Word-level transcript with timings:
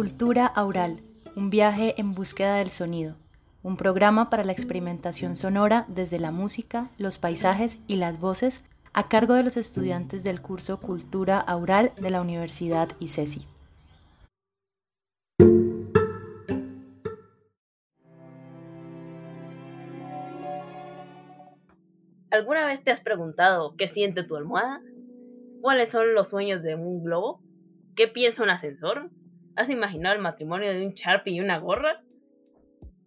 Cultura 0.00 0.46
Aural, 0.46 0.96
un 1.36 1.50
viaje 1.50 1.94
en 2.00 2.14
búsqueda 2.14 2.54
del 2.54 2.70
sonido, 2.70 3.16
un 3.62 3.76
programa 3.76 4.30
para 4.30 4.44
la 4.44 4.52
experimentación 4.52 5.36
sonora 5.36 5.84
desde 5.88 6.18
la 6.18 6.30
música, 6.30 6.88
los 6.96 7.18
paisajes 7.18 7.78
y 7.86 7.96
las 7.96 8.18
voces 8.18 8.64
a 8.94 9.08
cargo 9.10 9.34
de 9.34 9.42
los 9.42 9.58
estudiantes 9.58 10.24
del 10.24 10.40
curso 10.40 10.80
Cultura 10.80 11.38
Aural 11.38 11.92
de 12.00 12.08
la 12.08 12.22
Universidad 12.22 12.88
ICESI. 12.98 13.46
¿Alguna 22.30 22.64
vez 22.64 22.82
te 22.82 22.90
has 22.90 23.02
preguntado 23.02 23.74
qué 23.76 23.86
siente 23.86 24.22
tu 24.22 24.36
almohada? 24.36 24.80
¿Cuáles 25.60 25.90
son 25.90 26.14
los 26.14 26.30
sueños 26.30 26.62
de 26.62 26.74
un 26.74 27.04
globo? 27.04 27.42
¿Qué 27.94 28.08
piensa 28.08 28.42
un 28.42 28.48
ascensor? 28.48 29.10
¿Has 29.56 29.68
imaginado 29.68 30.14
el 30.14 30.22
matrimonio 30.22 30.72
de 30.72 30.86
un 30.86 30.94
Sharpie 30.94 31.34
y 31.34 31.40
una 31.40 31.58
gorra? 31.58 32.04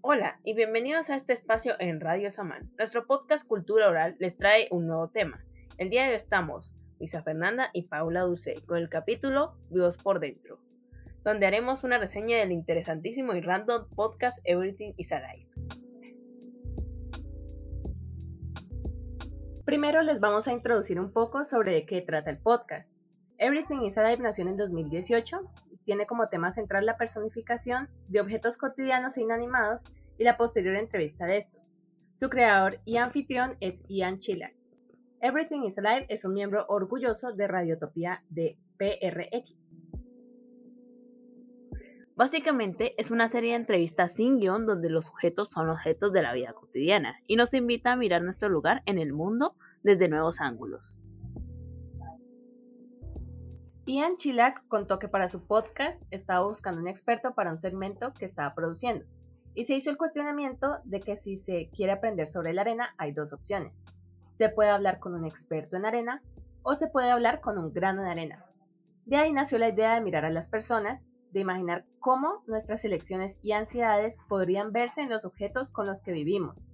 Hola 0.01 0.39
y 0.43 0.53
bienvenidos 0.53 1.09
a 1.09 1.15
este 1.15 1.31
espacio 1.31 1.75
en 1.79 2.01
Radio 2.01 2.29
Samán. 2.29 2.69
Nuestro 2.77 3.07
podcast 3.07 3.47
Cultura 3.47 3.87
Oral 3.87 4.17
les 4.19 4.37
trae 4.37 4.67
un 4.69 4.85
nuevo 4.85 5.09
tema. 5.09 5.43
El 5.77 5.89
día 5.89 6.03
de 6.03 6.09
hoy 6.09 6.15
estamos 6.15 6.75
Luisa 6.99 7.23
Fernanda 7.23 7.69
y 7.73 7.83
Paula 7.83 8.21
Dulce 8.21 8.55
con 8.65 8.77
el 8.77 8.89
capítulo 8.89 9.55
Vivos 9.69 9.97
por 9.97 10.19
Dentro, 10.19 10.59
donde 11.23 11.47
haremos 11.47 11.85
una 11.85 11.97
reseña 11.97 12.37
del 12.37 12.51
interesantísimo 12.51 13.33
y 13.35 13.41
random 13.41 13.87
podcast 13.95 14.39
Everything 14.43 14.91
is 14.97 15.13
Alive. 15.13 15.49
Primero 19.63 20.01
les 20.01 20.19
vamos 20.19 20.49
a 20.49 20.51
introducir 20.51 20.99
un 20.99 21.13
poco 21.13 21.45
sobre 21.45 21.73
de 21.73 21.85
qué 21.85 22.01
trata 22.01 22.29
el 22.29 22.37
podcast. 22.37 22.93
Everything 23.37 23.85
is 23.85 23.97
Alive 23.97 24.21
nació 24.21 24.47
en 24.47 24.57
2018 24.57 25.39
y 25.39 25.62
tiene 25.83 26.05
como 26.05 26.29
tema 26.29 26.51
central 26.51 26.85
la 26.85 26.97
personificación 26.97 27.89
de 28.07 28.21
objetos 28.21 28.57
cotidianos 28.57 29.17
e 29.17 29.21
inanimados 29.21 29.83
y 30.17 30.23
la 30.23 30.37
posterior 30.37 30.75
entrevista 30.75 31.25
de 31.25 31.37
estos. 31.37 31.61
Su 32.15 32.29
creador 32.29 32.79
y 32.85 32.97
anfitrión 32.97 33.57
es 33.59 33.83
Ian 33.87 34.19
Chilak. 34.19 34.53
Everything 35.21 35.63
is 35.63 35.77
Alive 35.77 36.05
es 36.09 36.25
un 36.25 36.33
miembro 36.33 36.65
orgulloso 36.67 37.31
de 37.31 37.47
Radiotopía 37.47 38.23
de 38.29 38.57
PRX. 38.77 39.71
Básicamente 42.15 42.93
es 42.97 43.09
una 43.09 43.27
serie 43.27 43.51
de 43.51 43.57
entrevistas 43.57 44.13
sin 44.13 44.39
guion 44.39 44.67
donde 44.67 44.89
los 44.89 45.07
sujetos 45.07 45.49
son 45.49 45.69
objetos 45.69 46.13
de 46.13 46.21
la 46.21 46.33
vida 46.33 46.53
cotidiana 46.53 47.19
y 47.25 47.37
nos 47.37 47.55
invita 47.55 47.91
a 47.91 47.95
mirar 47.95 48.21
nuestro 48.21 48.49
lugar 48.49 48.83
en 48.85 48.99
el 48.99 49.13
mundo 49.13 49.55
desde 49.81 50.09
nuevos 50.09 50.39
ángulos. 50.39 50.95
Ian 53.85 54.15
Chilak 54.15 54.65
contó 54.69 54.97
que 54.97 55.09
para 55.09 55.27
su 55.27 55.45
podcast 55.45 56.03
estaba 56.09 56.47
buscando 56.47 56.79
un 56.79 56.87
experto 56.87 57.33
para 57.33 57.51
un 57.51 57.57
segmento 57.57 58.13
que 58.13 58.23
estaba 58.23 58.55
produciendo 58.55 59.05
y 59.55 59.65
se 59.65 59.75
hizo 59.75 59.89
el 59.89 59.97
cuestionamiento 59.97 60.77
de 60.85 61.01
que 61.01 61.17
si 61.17 61.37
se 61.37 61.69
quiere 61.69 61.91
aprender 61.91 62.29
sobre 62.29 62.53
la 62.53 62.61
arena 62.61 62.95
hay 62.97 63.11
dos 63.11 63.33
opciones. 63.33 63.73
Se 64.31 64.47
puede 64.47 64.69
hablar 64.69 64.99
con 64.99 65.13
un 65.13 65.25
experto 65.25 65.75
en 65.75 65.85
arena 65.85 66.21
o 66.61 66.75
se 66.75 66.87
puede 66.87 67.11
hablar 67.11 67.41
con 67.41 67.57
un 67.57 67.73
grano 67.73 68.03
de 68.03 68.11
arena. 68.11 68.45
De 69.05 69.17
ahí 69.17 69.33
nació 69.33 69.57
la 69.57 69.67
idea 69.67 69.95
de 69.95 70.01
mirar 70.01 70.23
a 70.23 70.29
las 70.29 70.47
personas 70.47 71.09
de 71.31 71.41
imaginar 71.41 71.85
cómo 71.99 72.41
nuestras 72.47 72.85
elecciones 72.85 73.37
y 73.41 73.51
ansiedades 73.51 74.17
podrían 74.29 74.71
verse 74.71 75.01
en 75.01 75.09
los 75.09 75.25
objetos 75.25 75.71
con 75.71 75.87
los 75.87 76.01
que 76.01 76.13
vivimos. 76.13 76.65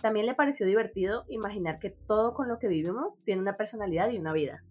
También 0.00 0.26
le 0.26 0.34
pareció 0.34 0.66
divertido 0.66 1.24
imaginar 1.28 1.80
que 1.80 1.90
todo 1.90 2.32
con 2.32 2.46
lo 2.46 2.60
que 2.60 2.68
vivimos 2.68 3.18
tiene 3.24 3.42
una 3.42 3.56
personalidad 3.56 4.10
y 4.10 4.18
una 4.18 4.32
vida. 4.32 4.62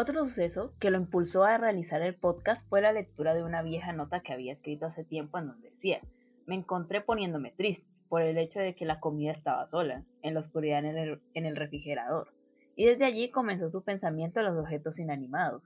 Otro 0.00 0.24
suceso 0.24 0.72
que 0.78 0.92
lo 0.92 0.98
impulsó 0.98 1.42
a 1.42 1.58
realizar 1.58 2.02
el 2.02 2.14
podcast 2.14 2.64
fue 2.68 2.80
la 2.80 2.92
lectura 2.92 3.34
de 3.34 3.42
una 3.42 3.62
vieja 3.62 3.92
nota 3.92 4.20
que 4.20 4.32
había 4.32 4.52
escrito 4.52 4.86
hace 4.86 5.02
tiempo 5.02 5.38
en 5.38 5.48
donde 5.48 5.70
decía, 5.70 6.00
me 6.46 6.54
encontré 6.54 7.00
poniéndome 7.00 7.50
triste 7.50 7.88
por 8.08 8.22
el 8.22 8.38
hecho 8.38 8.60
de 8.60 8.76
que 8.76 8.84
la 8.84 9.00
comida 9.00 9.32
estaba 9.32 9.66
sola, 9.66 10.04
en 10.22 10.34
la 10.34 10.40
oscuridad 10.40 10.84
en 10.84 11.46
el, 11.46 11.56
refrigerador, 11.56 12.32
y 12.76 12.86
desde 12.86 13.06
allí 13.06 13.32
comenzó 13.32 13.68
su 13.70 13.82
pensamiento 13.82 14.38
en 14.38 14.46
los 14.46 14.56
objetos 14.56 15.00
inanimados. 15.00 15.64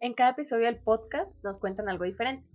En 0.00 0.12
cada 0.12 0.32
episodio 0.32 0.66
del 0.66 0.76
podcast 0.76 1.34
nos 1.42 1.58
cuentan 1.58 1.88
algo 1.88 2.04
diferente, 2.04 2.46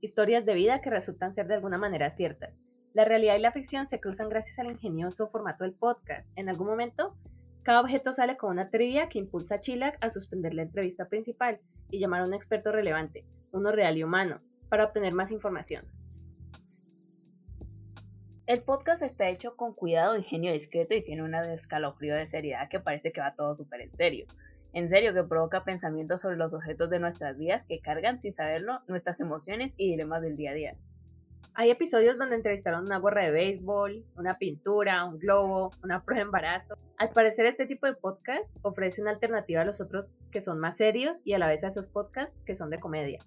historias 0.00 0.44
de 0.44 0.54
vida 0.54 0.80
que 0.80 0.90
resultan 0.90 1.34
ser 1.34 1.46
de 1.46 1.54
alguna 1.54 1.78
manera 1.78 2.10
ciertas. 2.10 2.52
La 2.94 3.04
realidad 3.04 3.36
y 3.36 3.42
la 3.42 3.52
ficción 3.52 3.86
se 3.86 4.00
cruzan 4.00 4.28
gracias 4.28 4.58
al 4.58 4.72
ingenioso 4.72 5.28
formato 5.28 5.62
del 5.62 5.74
podcast. 5.74 6.26
En 6.34 6.48
algún 6.48 6.66
momento, 6.66 7.14
cada 7.62 7.80
objeto 7.80 8.12
sale 8.12 8.36
con 8.36 8.50
una 8.50 8.70
trivia 8.70 9.08
que 9.08 9.18
impulsa 9.18 9.56
a 9.56 9.60
Chilac 9.60 9.96
a 10.00 10.10
suspender 10.10 10.54
la 10.54 10.62
entrevista 10.62 11.08
principal 11.08 11.60
y 11.90 11.98
llamar 11.98 12.22
a 12.22 12.26
un 12.26 12.34
experto 12.34 12.72
relevante, 12.72 13.24
uno 13.52 13.72
real 13.72 13.96
y 13.96 14.04
humano, 14.04 14.40
para 14.68 14.84
obtener 14.84 15.12
más 15.12 15.30
información. 15.30 15.84
El 18.46 18.62
podcast 18.62 19.02
está 19.02 19.28
hecho 19.28 19.56
con 19.56 19.74
cuidado, 19.74 20.16
ingenio 20.16 20.52
discreto 20.52 20.94
y 20.94 21.04
tiene 21.04 21.22
una 21.22 21.52
escalofrío 21.52 22.14
de 22.14 22.26
seriedad 22.26 22.68
que 22.68 22.80
parece 22.80 23.12
que 23.12 23.20
va 23.20 23.34
todo 23.34 23.54
súper 23.54 23.82
en 23.82 23.94
serio 23.94 24.26
en 24.72 24.88
serio 24.88 25.12
que 25.12 25.22
provoca 25.22 25.64
pensamientos 25.64 26.22
sobre 26.22 26.36
los 26.36 26.52
objetos 26.52 26.88
de 26.90 26.98
nuestras 26.98 27.36
vidas 27.36 27.64
que 27.64 27.80
cargan 27.80 28.20
sin 28.20 28.34
saberlo 28.34 28.80
nuestras 28.88 29.20
emociones 29.20 29.74
y 29.76 29.90
dilemas 29.90 30.22
del 30.22 30.36
día 30.36 30.52
a 30.52 30.54
día. 30.54 30.76
Hay 31.54 31.70
episodios 31.70 32.16
donde 32.16 32.36
entrevistaron 32.36 32.86
una 32.86 32.98
gorra 32.98 33.24
de 33.24 33.30
béisbol, 33.30 34.06
una 34.16 34.38
pintura, 34.38 35.04
un 35.04 35.18
globo, 35.18 35.70
una 35.82 36.02
prueba 36.02 36.20
de 36.20 36.26
embarazo. 36.26 36.78
Al 36.96 37.10
parecer 37.10 37.44
este 37.44 37.66
tipo 37.66 37.86
de 37.86 37.92
podcast 37.92 38.48
ofrece 38.62 39.02
una 39.02 39.10
alternativa 39.10 39.60
a 39.60 39.64
los 39.66 39.82
otros 39.82 40.14
que 40.30 40.40
son 40.40 40.58
más 40.58 40.78
serios 40.78 41.20
y 41.24 41.34
a 41.34 41.38
la 41.38 41.48
vez 41.48 41.62
a 41.62 41.68
esos 41.68 41.90
podcasts 41.90 42.38
que 42.46 42.54
son 42.54 42.70
de 42.70 42.80
comedia. 42.80 43.18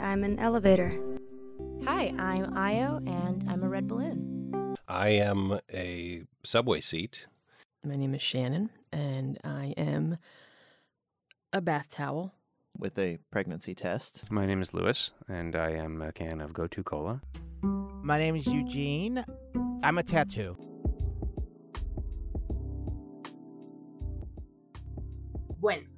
I'm 0.00 0.22
an 0.24 0.38
elevator. 0.38 1.17
Hi, 1.98 2.14
I'm 2.16 2.56
Io, 2.56 3.00
and 3.08 3.44
I'm 3.50 3.64
a 3.64 3.68
red 3.68 3.88
balloon. 3.88 4.76
I 4.86 5.08
am 5.08 5.58
a 5.74 6.22
subway 6.44 6.80
seat. 6.80 7.26
My 7.84 7.96
name 7.96 8.14
is 8.14 8.22
Shannon, 8.22 8.70
and 8.92 9.36
I 9.42 9.74
am 9.76 10.18
a 11.52 11.60
bath 11.60 11.90
towel. 11.90 12.34
With 12.78 12.96
a 13.00 13.18
pregnancy 13.32 13.74
test. 13.74 14.30
My 14.30 14.46
name 14.46 14.62
is 14.62 14.72
Lewis, 14.72 15.10
and 15.28 15.56
I 15.56 15.70
am 15.70 16.00
a 16.00 16.12
can 16.12 16.40
of 16.40 16.52
Go 16.52 16.68
To 16.68 16.84
Cola. 16.84 17.20
My 17.62 18.16
name 18.16 18.36
is 18.36 18.46
Eugene. 18.46 19.24
I'm 19.82 19.98
a 19.98 20.04
tattoo. 20.04 20.56
Bueno, 25.58 25.88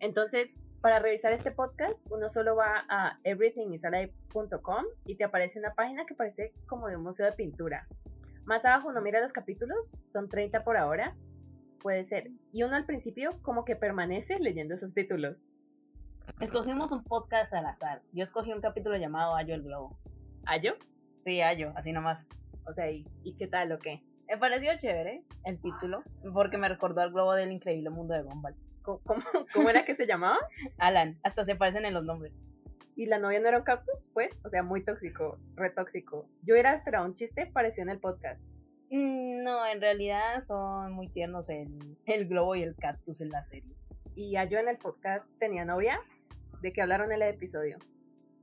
entonces 0.00 0.48
Para 0.84 0.98
revisar 0.98 1.32
este 1.32 1.50
podcast, 1.50 2.06
uno 2.10 2.28
solo 2.28 2.56
va 2.56 2.84
a 2.90 3.18
everythingisalive.com 3.24 4.84
y 5.06 5.14
te 5.14 5.24
aparece 5.24 5.58
una 5.58 5.72
página 5.72 6.04
que 6.04 6.14
parece 6.14 6.52
como 6.66 6.88
de 6.88 6.96
un 6.96 7.02
museo 7.02 7.24
de 7.24 7.32
pintura. 7.32 7.88
Más 8.44 8.66
abajo 8.66 8.90
uno 8.90 9.00
mira 9.00 9.22
los 9.22 9.32
capítulos, 9.32 9.96
son 10.04 10.28
30 10.28 10.62
por 10.62 10.76
ahora, 10.76 11.16
puede 11.80 12.04
ser. 12.04 12.32
Y 12.52 12.64
uno 12.64 12.76
al 12.76 12.84
principio 12.84 13.30
como 13.40 13.64
que 13.64 13.76
permanece 13.76 14.38
leyendo 14.38 14.74
esos 14.74 14.92
títulos. 14.92 15.38
Escogimos 16.38 16.92
un 16.92 17.02
podcast 17.02 17.50
al 17.54 17.64
azar. 17.64 18.02
Yo 18.12 18.22
escogí 18.22 18.52
un 18.52 18.60
capítulo 18.60 18.98
llamado 18.98 19.36
Ayo 19.36 19.54
el 19.54 19.62
Globo. 19.62 19.96
¿Ayo? 20.44 20.74
Sí, 21.22 21.40
Ayo, 21.40 21.72
así 21.76 21.92
nomás. 21.92 22.26
O 22.66 22.74
sea, 22.74 22.90
¿y, 22.90 23.06
¿y 23.22 23.36
qué 23.36 23.46
tal 23.46 23.72
o 23.72 23.78
qué? 23.78 24.02
Me 24.28 24.36
pareció 24.36 24.70
chévere 24.76 25.24
el 25.44 25.58
título, 25.62 26.02
porque 26.34 26.58
me 26.58 26.68
recordó 26.68 27.00
al 27.00 27.10
globo 27.10 27.32
del 27.32 27.52
increíble 27.52 27.88
mundo 27.88 28.12
de 28.12 28.20
Gumball. 28.20 28.54
¿Cómo, 28.84 29.70
era 29.70 29.84
que 29.86 29.94
se 29.94 30.06
llamaba? 30.06 30.38
Alan, 30.78 31.18
hasta 31.22 31.44
se 31.44 31.56
parecen 31.56 31.86
en 31.86 31.94
los 31.94 32.04
nombres. 32.04 32.32
¿Y 32.96 33.06
la 33.06 33.18
novia 33.18 33.40
no 33.40 33.48
era 33.48 33.58
un 33.58 33.64
cactus? 33.64 34.08
Pues, 34.12 34.40
o 34.44 34.50
sea, 34.50 34.62
muy 34.62 34.84
tóxico, 34.84 35.38
retóxico. 35.56 36.28
Yo 36.42 36.54
era 36.54 36.74
esperado 36.74 37.06
un 37.06 37.14
chiste, 37.14 37.46
pareció 37.46 37.82
en 37.82 37.88
el 37.88 37.98
podcast. 37.98 38.40
Mm, 38.90 39.42
no, 39.42 39.66
en 39.66 39.80
realidad 39.80 40.42
son 40.42 40.92
muy 40.92 41.08
tiernos 41.08 41.48
el, 41.48 41.96
el 42.04 42.28
globo 42.28 42.54
y 42.54 42.62
el 42.62 42.76
cactus 42.76 43.20
en 43.22 43.30
la 43.30 43.42
serie. 43.44 43.74
¿Y 44.14 44.36
Ayo 44.36 44.58
en 44.58 44.68
el 44.68 44.76
podcast 44.76 45.26
tenía 45.40 45.64
novia? 45.64 45.98
¿De 46.60 46.72
qué 46.72 46.82
hablaron 46.82 47.10
en 47.10 47.22
el 47.22 47.34
episodio? 47.34 47.78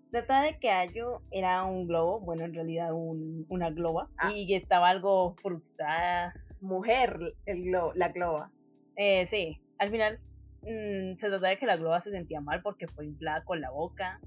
Trata 0.09 0.41
de 0.41 0.59
que 0.59 0.71
Ayo 0.71 1.21
era 1.29 1.63
un 1.63 1.87
globo, 1.87 2.19
bueno, 2.19 2.43
en 2.43 2.53
realidad 2.53 2.91
un, 2.93 3.45
una 3.47 3.69
globa, 3.69 4.09
ah. 4.17 4.31
y 4.33 4.53
estaba 4.55 4.89
algo 4.89 5.35
frustrada. 5.35 6.33
Mujer, 6.59 7.17
el 7.45 7.63
globo, 7.63 7.93
la 7.95 8.09
globa. 8.09 8.51
Eh, 8.97 9.25
sí, 9.27 9.61
al 9.77 9.89
final 9.89 10.19
Mm, 10.63 11.17
se 11.17 11.27
trata 11.27 11.47
de 11.47 11.57
que 11.57 11.65
la 11.65 11.77
globa 11.77 12.01
se 12.01 12.11
sentía 12.11 12.39
mal 12.41 12.61
porque 12.61 12.87
fue 12.87 13.05
inflada 13.05 13.43
con 13.43 13.61
la 13.61 13.71
boca. 13.71 14.19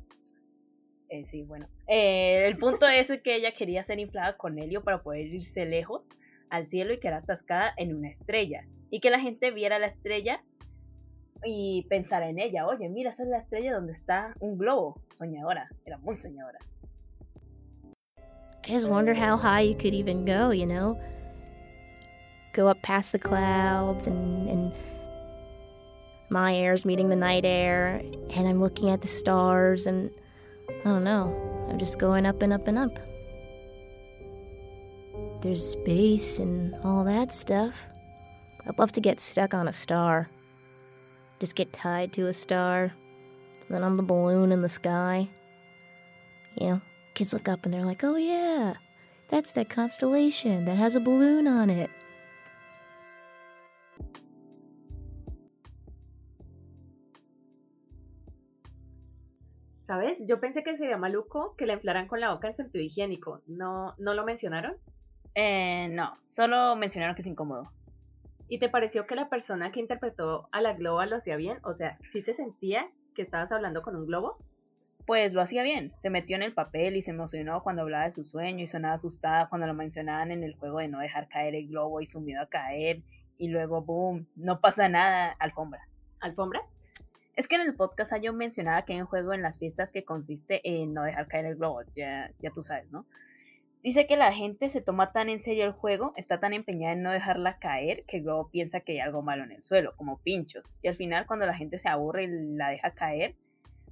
Eh, 1.09 1.25
sí, 1.27 1.43
bueno. 1.43 1.69
Eh, 1.87 2.47
el 2.47 2.59
punto 2.59 2.89
es 2.89 3.13
que 3.23 3.37
ella 3.37 3.53
quería 3.53 3.85
ser 3.85 4.01
inflada 4.01 4.37
con 4.37 4.59
helio 4.59 4.83
para 4.83 5.03
poder 5.03 5.27
irse 5.27 5.65
lejos 5.65 6.11
al 6.51 6.67
cielo 6.67 6.93
y 6.93 6.99
quedar 6.99 7.23
atascada 7.23 7.73
en 7.77 7.95
una 7.95 8.09
estrella. 8.09 8.67
Y 8.91 9.01
que 9.01 9.11
la 9.11 9.21
gente 9.21 9.51
viera 9.51 9.79
la 9.79 9.87
estrella 9.87 10.43
y 11.45 11.87
pensar 11.89 12.23
en 12.23 12.39
ella. 12.39 12.67
Oye, 12.67 12.89
mira, 12.89 13.11
esa 13.11 13.23
es 13.23 13.29
la 13.29 13.39
estrella 13.39 13.75
donde 13.75 13.93
está 13.93 14.35
un 14.41 14.59
globo. 14.59 15.01
Soñadora, 15.13 15.69
era 15.85 15.99
muy 15.99 16.17
soñadora. 16.17 16.59
I 18.67 18.73
just 18.73 18.89
wonder 18.89 19.15
how 19.15 19.37
high 19.37 19.61
you 19.61 19.75
could 19.75 19.93
even 19.93 20.25
go, 20.25 20.51
you 20.51 20.67
know? 20.67 20.99
Go 22.55 22.67
up 22.69 22.81
past 22.83 23.13
the 23.13 23.19
clouds 23.19 24.07
and 24.07 24.73
my 26.31 26.55
air's 26.55 26.85
meeting 26.85 27.09
the 27.09 27.17
night 27.17 27.45
air, 27.45 28.03
and 28.35 28.49
I'm 28.49 28.61
looking 28.61 28.91
at 28.91 29.03
the 29.03 29.09
stars, 29.09 29.87
and 29.87 30.11
I 30.69 30.85
don't 30.85 31.05
know, 31.05 31.67
I'm 31.69 31.79
just 31.79 31.99
going 31.99 32.27
up 32.27 32.43
and 32.43 32.53
up 32.53 32.69
and 32.69 32.79
up. 32.79 32.99
There's 35.43 35.73
space 35.73 36.39
and 36.39 36.75
all 36.83 37.05
that 37.05 37.33
stuff. 37.33 37.87
I'd 38.67 38.79
love 38.79 38.93
to 38.93 39.01
get 39.01 39.21
stuck 39.21 39.53
on 39.53 39.69
a 39.69 39.73
star. 39.73 40.31
Just 41.39 41.55
get 41.55 41.73
tied 41.73 42.13
to 42.15 42.29
a 42.29 42.33
star. 42.33 42.95
Then 43.69 43.83
I'm 43.83 43.97
the 43.97 44.03
balloon 44.03 44.53
in 44.53 44.63
the 44.63 44.69
sky. 44.69 45.29
You 46.59 46.67
know, 46.67 46.81
kids 47.15 47.35
look 47.35 47.49
up 47.49 47.65
and 47.65 47.75
they're 47.75 47.85
like, 47.85 48.05
oh 48.05 48.17
yeah, 48.17 48.75
that's 49.29 49.53
that 49.53 49.69
constellation 49.69 50.65
that 50.65 50.77
has 50.77 50.97
a 50.97 51.01
balloon 51.01 51.47
on 51.47 51.69
it. 51.69 51.91
¿Sabes? 59.95 60.19
Yo 60.27 60.41
pensé 60.41 60.65
que 60.65 60.77
sería 60.77 60.97
maluco 60.97 61.55
que 61.57 61.67
la 61.67 61.75
inflaran 61.75 62.09
con 62.09 62.19
la 62.19 62.33
boca 62.33 62.49
en 62.49 62.55
sentido 62.55 62.83
higiénico. 62.83 63.43
¿No, 63.47 63.95
¿no 63.97 64.13
lo 64.13 64.25
mencionaron? 64.25 64.75
Eh, 65.37 65.87
no, 65.93 66.19
solo 66.27 66.75
mencionaron 66.75 67.15
que 67.15 67.21
es 67.21 67.29
incómodo. 67.29 67.71
¿Y 68.49 68.59
te 68.59 68.69
pareció 68.69 69.07
que 69.07 69.15
la 69.15 69.29
persona 69.29 69.71
que 69.71 69.79
interpretó 69.79 70.49
a 70.51 70.61
la 70.61 70.73
globa 70.73 71.07
lo 71.07 71.15
hacía 71.15 71.37
bien? 71.37 71.59
O 71.63 71.75
sea, 71.75 71.97
¿sí 72.11 72.23
se 72.23 72.35
sentía 72.35 72.91
que 73.15 73.23
estabas 73.23 73.53
hablando 73.53 73.83
con 73.83 73.95
un 73.95 74.05
globo? 74.05 74.37
Pues 75.07 75.33
lo 75.33 75.41
hacía 75.41 75.63
bien, 75.63 75.93
se 76.03 76.11
metió 76.11 76.35
en 76.35 76.43
el 76.43 76.55
papel 76.55 76.97
y 76.97 77.03
se 77.03 77.13
emocionó 77.13 77.63
cuando 77.63 77.83
hablaba 77.83 78.07
de 78.07 78.11
su 78.11 78.25
sueño 78.25 78.65
y 78.65 78.67
sonaba 78.67 78.95
asustada 78.95 79.49
cuando 79.49 79.69
lo 79.69 79.75
mencionaban 79.75 80.33
en 80.33 80.43
el 80.43 80.57
juego 80.57 80.79
de 80.79 80.89
no 80.89 80.99
dejar 80.99 81.29
caer 81.29 81.55
el 81.55 81.69
globo 81.69 82.01
y 82.01 82.07
su 82.07 82.21
miedo 82.21 82.43
a 82.43 82.49
caer 82.49 83.05
y 83.39 83.47
luego, 83.47 83.83
boom, 83.83 84.27
no 84.35 84.61
pasa 84.61 84.89
nada, 84.89 85.37
alfombra. 85.39 85.87
¿Alfombra? 86.19 86.63
Es 87.37 87.49
que 87.49 87.57
en 87.57 87.63
el 87.63 87.75
podcast 87.75 88.13
yo 88.23 88.33
mencionaba 88.33 88.85
que 88.85 88.93
hay 88.93 89.01
un 89.01 89.07
juego 89.07 89.33
en 89.33 89.43
las 89.43 89.59
fiestas 89.59 89.91
que 89.91 90.05
consiste 90.05 90.61
en 90.65 90.95
no 90.95 91.03
dejar 91.03 91.27
caer 91.27 91.47
el 91.47 91.57
globo, 91.57 91.83
ya, 91.95 92.31
ya 92.39 92.51
tú 92.51 92.63
sabes, 92.63 92.91
¿no? 92.93 93.07
Dice 93.83 94.07
que 94.07 94.17
la 94.17 94.33
gente 94.33 94.71
se 94.71 94.81
toma 94.81 95.13
tan 95.13 95.29
en 95.29 95.43
serio 95.43 95.67
el 95.67 95.73
juego, 95.73 96.15
está 96.17 96.41
tan 96.41 96.55
empeñada 96.55 96.95
en 96.95 97.03
no 97.03 97.11
dejarla 97.11 97.59
caer, 97.59 98.05
que 98.07 98.21
luego 98.21 98.49
piensa 98.51 98.81
que 98.81 98.93
hay 98.93 99.01
algo 99.01 99.21
malo 99.21 99.45
en 99.45 99.53
el 99.53 99.63
suelo, 99.63 99.95
como 99.97 100.23
pinchos. 100.23 100.75
Y 100.81 100.89
al 100.89 100.97
final, 100.97 101.27
cuando 101.27 101.45
la 101.45 101.55
gente 101.55 101.77
se 101.77 101.91
aburre 101.91 102.25
y 102.25 102.29
la 102.57 102.71
deja 102.71 102.93
caer, 102.93 103.35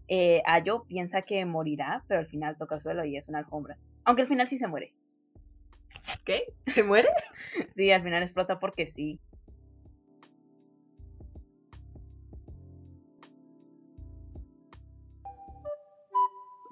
eh, 0.09 0.41
Ayo 0.47 0.85
piensa 0.89 1.23
que 1.23 1.45
morirá, 1.45 2.05
pero 2.09 2.21
al 2.21 2.27
final 2.27 2.57
toca 2.57 2.77
el 2.77 2.81
suelo 2.81 3.05
y 3.05 3.17
es 3.17 3.29
una 3.29 3.41
alfombra. 3.41 3.77
Aunque 4.05 4.23
al 4.23 4.29
final 4.29 4.47
sí 4.47 4.57
se 4.57 4.67
muere. 4.67 4.95
¿Qué? 6.25 6.55
¿Se 6.69 6.83
muere? 6.83 7.09
sí, 7.77 7.91
al 7.91 8.03
final 8.03 8.23
explota 8.23 8.59
porque 8.59 8.87
sí. 8.87 9.21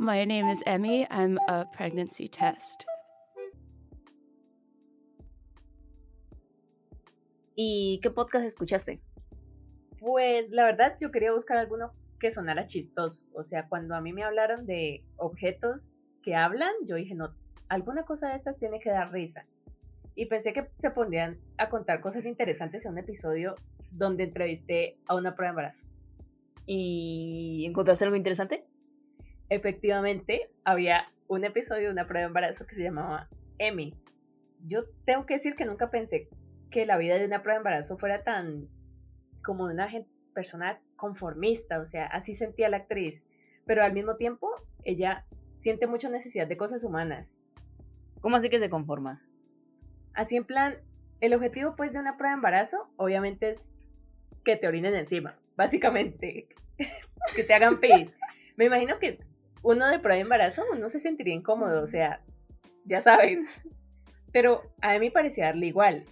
My 0.02 0.24
name 0.24 0.48
is 0.50 0.62
Emmy. 0.64 1.06
I'm 1.10 1.38
a 1.46 1.66
pregnancy 1.70 2.26
test. 2.26 2.84
¿Y 7.54 8.00
qué 8.02 8.08
podcast 8.08 8.46
escuchaste? 8.46 9.02
Pues 9.98 10.52
la 10.52 10.64
verdad 10.64 10.96
yo 10.98 11.10
quería 11.10 11.32
buscar 11.32 11.58
alguno 11.58 11.92
que 12.18 12.30
sonara 12.30 12.66
chistoso. 12.66 13.24
O 13.34 13.44
sea, 13.44 13.68
cuando 13.68 13.94
a 13.94 14.00
mí 14.00 14.14
me 14.14 14.22
hablaron 14.22 14.64
de 14.64 15.04
objetos 15.18 15.98
que 16.22 16.34
hablan, 16.34 16.72
yo 16.86 16.96
dije, 16.96 17.14
no, 17.14 17.34
alguna 17.68 18.04
cosa 18.04 18.30
de 18.30 18.36
estas 18.36 18.56
tiene 18.56 18.80
que 18.80 18.88
dar 18.88 19.12
risa. 19.12 19.44
Y 20.14 20.24
pensé 20.26 20.54
que 20.54 20.66
se 20.78 20.92
pondrían 20.92 21.38
a 21.58 21.68
contar 21.68 22.00
cosas 22.00 22.24
interesantes 22.24 22.86
en 22.86 22.92
un 22.92 22.98
episodio 23.00 23.54
donde 23.90 24.24
entrevisté 24.24 24.96
a 25.08 25.14
una 25.14 25.34
prueba 25.34 25.50
de 25.50 25.52
embarazo. 25.52 25.86
¿Y 26.64 27.66
encontraste 27.66 28.06
algo 28.06 28.16
interesante? 28.16 28.64
Efectivamente, 29.50 30.48
había 30.64 31.08
un 31.26 31.44
episodio 31.44 31.86
de 31.86 31.92
una 31.92 32.06
prueba 32.06 32.20
de 32.20 32.28
embarazo 32.28 32.66
que 32.66 32.76
se 32.76 32.84
llamaba 32.84 33.28
Emmy. 33.58 33.94
Yo 34.64 34.84
tengo 35.04 35.26
que 35.26 35.34
decir 35.34 35.56
que 35.56 35.64
nunca 35.64 35.90
pensé 35.90 36.28
que 36.70 36.86
la 36.86 36.96
vida 36.96 37.18
de 37.18 37.24
una 37.24 37.42
prueba 37.42 37.56
de 37.56 37.62
embarazo 37.62 37.98
fuera 37.98 38.22
tan 38.22 38.68
como 39.44 39.66
de 39.66 39.74
una 39.74 39.88
persona 40.34 40.80
conformista, 40.94 41.80
o 41.80 41.84
sea, 41.84 42.06
así 42.06 42.36
sentía 42.36 42.68
la 42.68 42.76
actriz, 42.78 43.24
pero 43.66 43.82
al 43.82 43.92
mismo 43.92 44.16
tiempo 44.16 44.48
ella 44.84 45.26
siente 45.58 45.88
mucha 45.88 46.08
necesidad 46.10 46.46
de 46.46 46.56
cosas 46.56 46.84
humanas. 46.84 47.36
¿Cómo 48.20 48.36
así 48.36 48.50
que 48.50 48.60
se 48.60 48.70
conforma? 48.70 49.20
Así 50.14 50.36
en 50.36 50.44
plan, 50.44 50.76
el 51.20 51.34
objetivo 51.34 51.74
pues 51.74 51.92
de 51.92 51.98
una 51.98 52.16
prueba 52.16 52.34
de 52.34 52.38
embarazo 52.38 52.88
obviamente 52.96 53.50
es 53.50 53.68
que 54.44 54.56
te 54.56 54.68
orinen 54.68 54.94
encima, 54.94 55.40
básicamente, 55.56 56.48
que 57.34 57.42
te 57.42 57.52
hagan 57.52 57.80
pis. 57.80 58.12
Me 58.56 58.66
imagino 58.66 58.98
que 59.00 59.18
uno 59.62 59.88
de 59.88 59.98
prueba 59.98 60.16
de 60.16 60.22
embarazo 60.22 60.64
uno 60.72 60.88
se 60.88 61.00
sentiría 61.00 61.34
incómodo, 61.34 61.82
o 61.82 61.88
sea, 61.88 62.22
ya 62.84 63.00
saben. 63.00 63.46
Pero 64.32 64.62
a 64.80 64.98
mí 64.98 65.10
parecía 65.10 65.46
darle 65.46 65.66
igual 65.66 66.04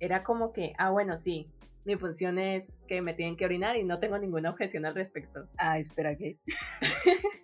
era 0.00 0.22
como 0.22 0.52
que, 0.52 0.74
ah, 0.78 0.90
bueno, 0.90 1.16
sí, 1.16 1.50
mi 1.84 1.96
función 1.96 2.38
es 2.38 2.78
que 2.88 3.00
me 3.00 3.14
tienen 3.14 3.36
que 3.36 3.44
orinar 3.44 3.76
y 3.76 3.84
no 3.84 3.98
tengo 3.98 4.18
ninguna 4.18 4.50
objeción 4.50 4.84
al 4.84 4.94
respecto. 4.94 5.46
Ah, 5.56 5.78
espera, 5.78 6.16
¿qué? 6.16 6.38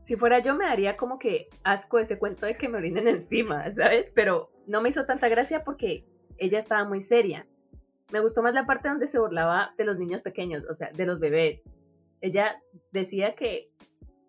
si 0.00 0.16
fuera 0.16 0.38
yo 0.40 0.54
me 0.54 0.64
daría 0.64 0.96
como 0.96 1.18
que 1.18 1.48
asco 1.64 1.98
ese 1.98 2.18
cuento 2.18 2.46
de 2.46 2.56
que 2.56 2.68
me 2.68 2.78
orinen 2.78 3.08
encima, 3.08 3.72
¿sabes? 3.74 4.12
Pero 4.14 4.50
no 4.66 4.80
me 4.80 4.88
hizo 4.88 5.06
tanta 5.06 5.28
gracia 5.28 5.64
porque 5.64 6.04
ella 6.38 6.58
estaba 6.58 6.84
muy 6.84 7.02
seria. 7.02 7.46
Me 8.12 8.20
gustó 8.20 8.42
más 8.42 8.54
la 8.54 8.66
parte 8.66 8.88
donde 8.88 9.08
se 9.08 9.18
burlaba 9.18 9.74
de 9.76 9.84
los 9.84 9.98
niños 9.98 10.22
pequeños, 10.22 10.64
o 10.68 10.74
sea, 10.74 10.90
de 10.92 11.06
los 11.06 11.18
bebés. 11.18 11.62
Ella 12.22 12.62
decía 12.92 13.34
que 13.34 13.70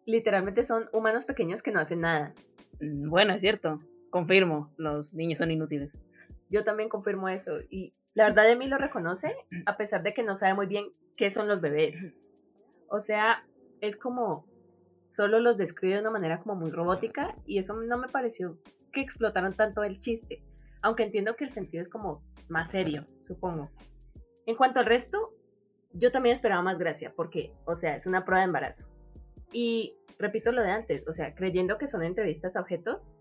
literalmente 0.06 0.66
son 0.66 0.90
humanos 0.92 1.26
pequeños 1.26 1.64
que 1.64 1.72
no 1.72 1.80
hacen 1.80 2.02
nada. 2.02 2.34
Mm, 2.82 3.10
bueno, 3.10 3.34
es 3.34 3.42
cierto. 3.42 3.80
Confirmo, 4.10 4.74
los 4.78 5.14
niños 5.14 5.40
son 5.40 5.52
inútiles. 5.52 5.98
Yo 6.50 6.64
también 6.64 6.90
confirmo 6.90 7.30
eso. 7.30 7.60
Y 7.70 7.94
la 8.14 8.26
verdad 8.26 8.44
de 8.44 8.56
mí 8.56 8.68
lo 8.68 8.78
reconoce, 8.78 9.34
a 9.66 9.78
pesar 9.78 10.04
de 10.04 10.14
que 10.14 10.24
no 10.24 10.36
sabe 10.36 10.54
muy 10.54 10.68
bien 10.68 10.88
qué 11.16 11.32
son 11.32 11.48
los 11.48 11.62
bebés. 11.62 11.96
O 12.90 13.00
sea, 13.00 13.46
es 13.82 13.98
como 13.98 14.46
solo 15.08 15.40
los 15.40 15.58
describe 15.58 15.96
de 15.96 16.02
una 16.02 16.12
manera 16.12 16.40
como 16.42 16.56
muy 16.56 16.72
robótica 16.72 17.36
y 17.46 17.60
eso 17.60 17.76
no 17.76 17.98
me 17.98 18.08
pareció 18.08 18.58
que 18.92 19.02
explotaron 19.02 19.54
tanto 19.54 19.84
el 19.84 20.00
chiste. 20.00 20.44
Aunque 20.82 21.04
entiendo 21.04 21.36
que 21.36 21.46
el 21.46 21.52
sentido 21.52 21.82
es 21.82 21.90
como 21.90 22.24
más 22.50 22.72
serio, 22.72 23.08
supongo. 23.22 23.72
En 24.46 24.56
cuanto 24.56 24.80
al 24.80 24.86
resto, 24.86 25.34
yo 25.94 26.12
también 26.12 26.34
esperaba 26.34 26.62
más 26.62 26.78
gracia 26.78 27.14
porque, 27.16 27.54
o 27.66 27.76
sea, 27.76 27.96
es 27.96 28.06
una 28.06 28.26
prueba 28.26 28.42
de 28.42 28.48
embarazo. 28.48 28.90
Y 29.52 29.96
repito 30.18 30.52
lo 30.52 30.64
de 30.64 30.72
antes, 30.72 31.08
o 31.08 31.14
sea, 31.14 31.36
creyendo 31.36 31.78
que 31.78 31.88
son 31.88 32.04
entrevistas 32.04 32.56
a 32.56 32.62
objetos, 32.62 33.12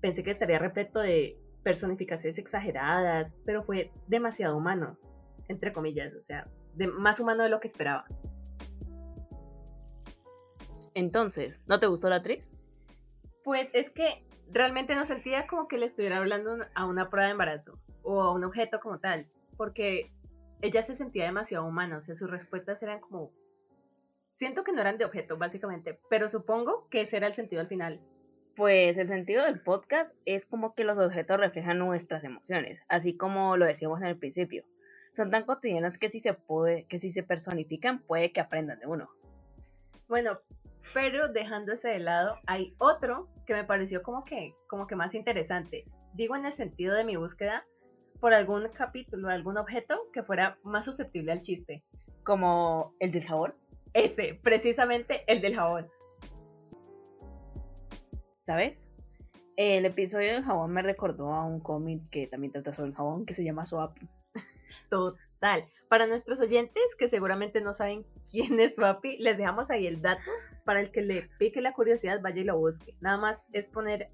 pensé 0.00 0.22
que 0.22 0.30
estaría 0.30 0.58
repleto 0.58 1.00
de 1.00 1.38
personificaciones 1.62 2.38
exageradas, 2.38 3.36
pero 3.44 3.62
fue 3.62 3.90
demasiado 4.06 4.56
humano, 4.56 4.98
entre 5.48 5.72
comillas, 5.72 6.14
o 6.14 6.22
sea, 6.22 6.48
más 6.96 7.20
humano 7.20 7.42
de 7.42 7.48
lo 7.48 7.60
que 7.60 7.68
esperaba. 7.68 8.06
Entonces, 10.94 11.62
¿no 11.66 11.78
te 11.78 11.86
gustó 11.86 12.08
la 12.08 12.16
actriz? 12.16 12.48
Pues 13.44 13.74
es 13.74 13.90
que 13.90 14.24
realmente 14.50 14.94
no 14.94 15.04
sentía 15.04 15.46
como 15.46 15.68
que 15.68 15.76
le 15.76 15.86
estuviera 15.86 16.18
hablando 16.18 16.56
a 16.74 16.86
una 16.86 17.10
prueba 17.10 17.26
de 17.26 17.32
embarazo 17.32 17.78
o 18.02 18.22
a 18.22 18.32
un 18.32 18.44
objeto 18.44 18.80
como 18.80 18.98
tal, 18.98 19.26
porque 19.56 20.12
ella 20.62 20.82
se 20.82 20.94
sentía 20.94 21.24
demasiado 21.24 21.66
humana, 21.66 21.98
o 21.98 22.02
sea, 22.02 22.14
sus 22.14 22.30
respuestas 22.30 22.82
eran 22.82 23.00
como... 23.00 23.30
Siento 24.36 24.64
que 24.64 24.72
no 24.72 24.80
eran 24.80 24.98
de 24.98 25.04
objeto, 25.04 25.38
básicamente, 25.38 25.98
pero 26.10 26.28
supongo 26.28 26.88
que 26.90 27.02
ese 27.02 27.16
era 27.16 27.26
el 27.26 27.34
sentido 27.34 27.62
al 27.62 27.68
final, 27.68 28.00
pues 28.56 28.96
el 28.96 29.06
sentido 29.06 29.44
del 29.44 29.60
podcast 29.60 30.16
es 30.24 30.46
como 30.46 30.74
que 30.74 30.84
los 30.84 30.98
objetos 30.98 31.38
reflejan 31.38 31.78
nuestras 31.78 32.24
emociones, 32.24 32.82
así 32.88 33.16
como 33.16 33.56
lo 33.56 33.66
decíamos 33.66 34.00
en 34.00 34.06
el 34.06 34.18
principio. 34.18 34.64
Son 35.12 35.30
tan 35.30 35.44
cotidianas 35.44 35.98
que 35.98 36.10
si 36.10 36.20
se 36.20 36.34
puede, 36.34 36.84
que 36.84 36.98
si 36.98 37.10
se 37.10 37.22
personifican, 37.22 38.00
puede 38.00 38.32
que 38.32 38.40
aprendan 38.40 38.78
de 38.78 38.86
uno. 38.86 39.10
Bueno, 40.08 40.40
pero 40.94 41.28
dejando 41.28 41.72
ese 41.72 41.88
de 41.88 41.98
lado, 41.98 42.38
hay 42.46 42.74
otro 42.78 43.28
que 43.46 43.54
me 43.54 43.64
pareció 43.64 44.02
como 44.02 44.24
que, 44.24 44.54
como 44.68 44.86
que 44.86 44.96
más 44.96 45.14
interesante. 45.14 45.84
Digo 46.14 46.36
en 46.36 46.46
el 46.46 46.52
sentido 46.54 46.94
de 46.94 47.04
mi 47.04 47.16
búsqueda 47.16 47.66
por 48.20 48.34
algún 48.34 48.68
capítulo, 48.74 49.28
algún 49.28 49.58
objeto 49.58 50.10
que 50.12 50.22
fuera 50.22 50.58
más 50.62 50.84
susceptible 50.84 51.32
al 51.32 51.42
chiste. 51.42 51.84
Como 52.24 52.94
el 52.98 53.12
del 53.12 53.24
jabón. 53.24 53.54
Ese, 53.92 54.38
precisamente 54.42 55.24
el 55.26 55.40
del 55.40 55.54
jabón. 55.54 55.88
¿sabes? 58.46 58.88
El 59.56 59.86
episodio 59.86 60.32
del 60.32 60.44
jabón 60.44 60.70
me 60.70 60.82
recordó 60.82 61.32
a 61.32 61.44
un 61.44 61.58
cómic 61.58 62.08
que 62.10 62.28
también 62.28 62.52
trata 62.52 62.72
sobre 62.72 62.90
el 62.90 62.94
jabón 62.94 63.26
que 63.26 63.34
se 63.34 63.42
llama 63.42 63.64
Soap. 63.64 63.96
Total. 64.90 65.64
Para 65.88 66.06
nuestros 66.06 66.40
oyentes 66.40 66.94
que 66.96 67.08
seguramente 67.08 67.60
no 67.60 67.74
saben 67.74 68.06
quién 68.30 68.60
es 68.60 68.76
Swapi, 68.76 69.18
les 69.18 69.36
dejamos 69.36 69.70
ahí 69.70 69.88
el 69.88 70.00
dato 70.00 70.30
para 70.64 70.80
el 70.80 70.92
que 70.92 71.02
le 71.02 71.28
pique 71.38 71.60
la 71.60 71.72
curiosidad, 71.72 72.20
vaya 72.22 72.40
y 72.40 72.44
lo 72.44 72.56
busque. 72.56 72.94
Nada 73.00 73.18
más 73.18 73.48
es 73.52 73.68
poner 73.68 74.10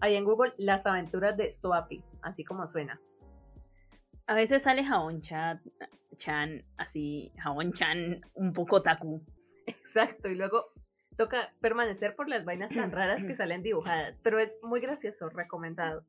ahí 0.00 0.16
en 0.16 0.24
Google 0.24 0.52
las 0.56 0.86
aventuras 0.86 1.36
de 1.36 1.50
Swapi, 1.50 2.02
así 2.22 2.44
como 2.44 2.66
suena. 2.66 3.00
A 4.28 4.34
veces 4.34 4.64
sale 4.64 4.84
Jabón 4.84 5.20
Chan, 5.20 5.62
Chan, 6.16 6.64
así, 6.78 7.32
Jabón 7.38 7.72
Chan, 7.72 8.20
un 8.34 8.52
poco 8.52 8.82
taku. 8.82 9.22
Exacto, 9.66 10.28
y 10.28 10.34
luego 10.34 10.66
toca 11.16 11.52
permanecer 11.60 12.16
por 12.16 12.28
las 12.28 12.44
vainas 12.44 12.74
tan 12.74 12.90
raras 12.90 13.24
que 13.24 13.36
salen 13.36 13.62
dibujadas, 13.62 14.18
pero 14.18 14.40
es 14.40 14.58
muy 14.62 14.80
gracioso, 14.80 15.28
recomendado. 15.28 16.04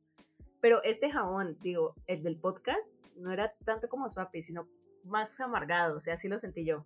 Pero 0.60 0.82
este 0.82 1.10
jabón, 1.10 1.56
digo, 1.60 1.94
el 2.08 2.24
del 2.24 2.40
podcast, 2.40 2.80
no 3.16 3.32
era 3.32 3.52
tanto 3.64 3.88
como 3.88 4.10
Swapi, 4.10 4.42
sino 4.42 4.68
más 5.04 5.38
amargado, 5.38 5.98
o 5.98 6.00
sea, 6.00 6.14
así 6.14 6.26
lo 6.26 6.40
sentí 6.40 6.64
yo. 6.64 6.84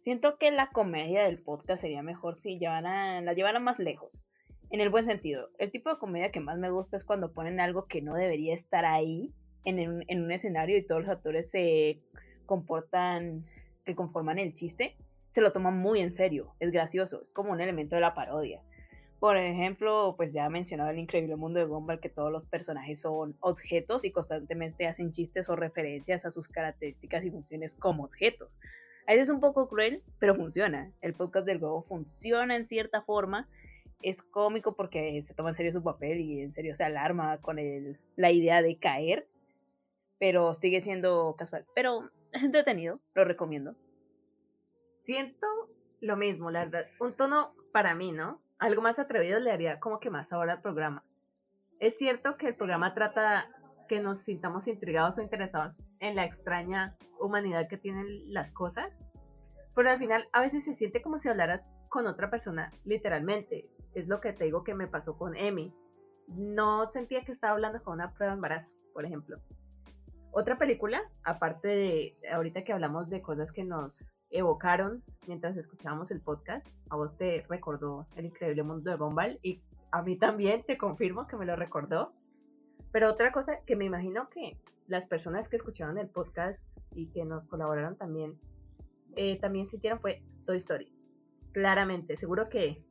Siento 0.00 0.36
que 0.36 0.50
la 0.50 0.70
comedia 0.70 1.22
del 1.22 1.40
podcast 1.40 1.82
sería 1.82 2.02
mejor 2.02 2.36
si 2.36 2.58
llevaran, 2.58 3.24
la 3.24 3.34
llevaran 3.34 3.62
más 3.62 3.78
lejos. 3.78 4.24
En 4.70 4.80
el 4.80 4.90
buen 4.90 5.04
sentido. 5.04 5.50
El 5.58 5.70
tipo 5.70 5.90
de 5.90 5.98
comedia 5.98 6.32
que 6.32 6.40
más 6.40 6.58
me 6.58 6.70
gusta 6.70 6.96
es 6.96 7.04
cuando 7.04 7.32
ponen 7.32 7.60
algo 7.60 7.86
que 7.86 8.02
no 8.02 8.14
debería 8.14 8.54
estar 8.54 8.84
ahí 8.84 9.32
en 9.64 10.04
en 10.06 10.22
un 10.22 10.30
escenario 10.30 10.76
y 10.76 10.86
todos 10.86 11.02
los 11.02 11.10
actores 11.10 11.50
se 11.50 12.00
comportan, 12.46 13.46
que 13.84 13.94
conforman 13.94 14.38
el 14.38 14.54
chiste, 14.54 14.96
se 15.30 15.40
lo 15.40 15.52
toman 15.52 15.78
muy 15.78 16.00
en 16.00 16.12
serio. 16.12 16.54
Es 16.60 16.70
gracioso, 16.72 17.22
es 17.22 17.32
como 17.32 17.52
un 17.52 17.60
elemento 17.60 17.94
de 17.94 18.00
la 18.00 18.14
parodia. 18.14 18.60
Por 19.20 19.36
ejemplo, 19.36 20.14
pues 20.16 20.32
ya 20.32 20.46
he 20.46 20.50
mencionado 20.50 20.90
el 20.90 20.98
increíble 20.98 21.36
mundo 21.36 21.60
de 21.60 21.66
Gumball 21.66 22.00
que 22.00 22.08
todos 22.08 22.32
los 22.32 22.46
personajes 22.46 23.02
son 23.02 23.36
objetos 23.40 24.04
y 24.04 24.10
constantemente 24.10 24.86
hacen 24.86 25.12
chistes 25.12 25.50
o 25.50 25.56
referencias 25.56 26.24
a 26.24 26.30
sus 26.30 26.48
características 26.48 27.24
y 27.24 27.30
funciones 27.30 27.74
como 27.74 28.04
objetos. 28.04 28.56
A 29.06 29.12
veces 29.12 29.28
es 29.28 29.34
un 29.34 29.40
poco 29.40 29.68
cruel, 29.68 30.02
pero 30.18 30.34
funciona. 30.34 30.90
El 31.02 31.12
podcast 31.12 31.46
del 31.46 31.58
globo 31.58 31.82
funciona 31.82 32.56
en 32.56 32.66
cierta 32.66 33.02
forma. 33.02 33.46
Es 34.02 34.22
cómico 34.22 34.74
porque 34.74 35.20
se 35.20 35.34
toma 35.34 35.50
en 35.50 35.54
serio 35.54 35.72
su 35.72 35.82
papel 35.82 36.20
y 36.20 36.40
en 36.40 36.54
serio 36.54 36.74
se 36.74 36.84
alarma 36.84 37.38
con 37.42 37.58
el, 37.58 37.98
la 38.16 38.30
idea 38.30 38.62
de 38.62 38.76
caer, 38.78 39.26
pero 40.20 40.54
sigue 40.54 40.80
siendo 40.80 41.34
casual. 41.36 41.66
Pero 41.74 42.10
es 42.30 42.44
entretenido, 42.44 43.00
lo 43.14 43.24
recomiendo. 43.24 43.74
Siento 45.02 45.46
lo 46.00 46.16
mismo, 46.16 46.52
la 46.52 46.66
verdad. 46.66 46.86
Un 47.00 47.14
tono 47.14 47.52
para 47.72 47.96
mí, 47.96 48.12
¿no? 48.12 48.40
algo 48.60 48.82
más 48.82 48.98
atrevido 48.98 49.40
le 49.40 49.50
haría 49.50 49.80
como 49.80 49.98
que 49.98 50.10
más 50.10 50.32
ahora 50.32 50.52
al 50.52 50.62
programa. 50.62 51.02
Es 51.80 51.96
cierto 51.96 52.36
que 52.36 52.48
el 52.48 52.54
programa 52.54 52.94
trata 52.94 53.48
que 53.88 54.00
nos 54.00 54.20
sintamos 54.20 54.68
intrigados 54.68 55.18
o 55.18 55.22
interesados 55.22 55.76
en 55.98 56.14
la 56.14 56.24
extraña 56.24 56.96
humanidad 57.18 57.68
que 57.68 57.78
tienen 57.78 58.32
las 58.32 58.52
cosas, 58.52 58.92
pero 59.74 59.90
al 59.90 59.98
final 59.98 60.28
a 60.32 60.42
veces 60.42 60.64
se 60.64 60.74
siente 60.74 61.02
como 61.02 61.18
si 61.18 61.28
hablaras 61.28 61.72
con 61.88 62.06
otra 62.06 62.30
persona, 62.30 62.70
literalmente. 62.84 63.68
Es 63.94 64.06
lo 64.06 64.20
que 64.20 64.32
te 64.32 64.44
digo 64.44 64.62
que 64.62 64.74
me 64.74 64.86
pasó 64.86 65.16
con 65.16 65.34
Emi. 65.34 65.74
No 66.28 66.86
sentía 66.86 67.24
que 67.24 67.32
estaba 67.32 67.54
hablando 67.54 67.82
con 67.82 67.94
una 67.94 68.12
prueba 68.12 68.34
de 68.34 68.36
embarazo, 68.36 68.76
por 68.92 69.04
ejemplo. 69.04 69.38
Otra 70.32 70.58
película, 70.58 71.02
aparte 71.24 71.68
de 71.68 72.16
ahorita 72.32 72.62
que 72.62 72.72
hablamos 72.72 73.10
de 73.10 73.20
cosas 73.20 73.50
que 73.50 73.64
nos 73.64 74.06
evocaron 74.30 75.02
mientras 75.26 75.56
escuchábamos 75.56 76.12
el 76.12 76.20
podcast. 76.20 76.66
A 76.88 76.96
vos 76.96 77.16
te 77.16 77.44
recordó 77.48 78.06
el 78.14 78.26
increíble 78.26 78.62
mundo 78.62 78.90
de 78.90 78.96
Gumball 78.96 79.40
y 79.42 79.60
a 79.90 80.02
mí 80.02 80.16
también 80.16 80.62
te 80.62 80.78
confirmo 80.78 81.26
que 81.26 81.36
me 81.36 81.46
lo 81.46 81.56
recordó. 81.56 82.12
Pero 82.92 83.10
otra 83.10 83.32
cosa 83.32 83.58
que 83.66 83.74
me 83.74 83.84
imagino 83.84 84.28
que 84.30 84.56
las 84.86 85.06
personas 85.06 85.48
que 85.48 85.56
escucharon 85.56 85.98
el 85.98 86.08
podcast 86.08 86.58
y 86.92 87.08
que 87.08 87.24
nos 87.24 87.44
colaboraron 87.46 87.96
también, 87.96 88.38
eh, 89.16 89.38
también 89.40 89.68
sintieron 89.68 90.00
fue 90.00 90.22
Toy 90.46 90.58
Story. 90.58 90.92
Claramente, 91.52 92.16
seguro 92.16 92.48
que 92.48 92.84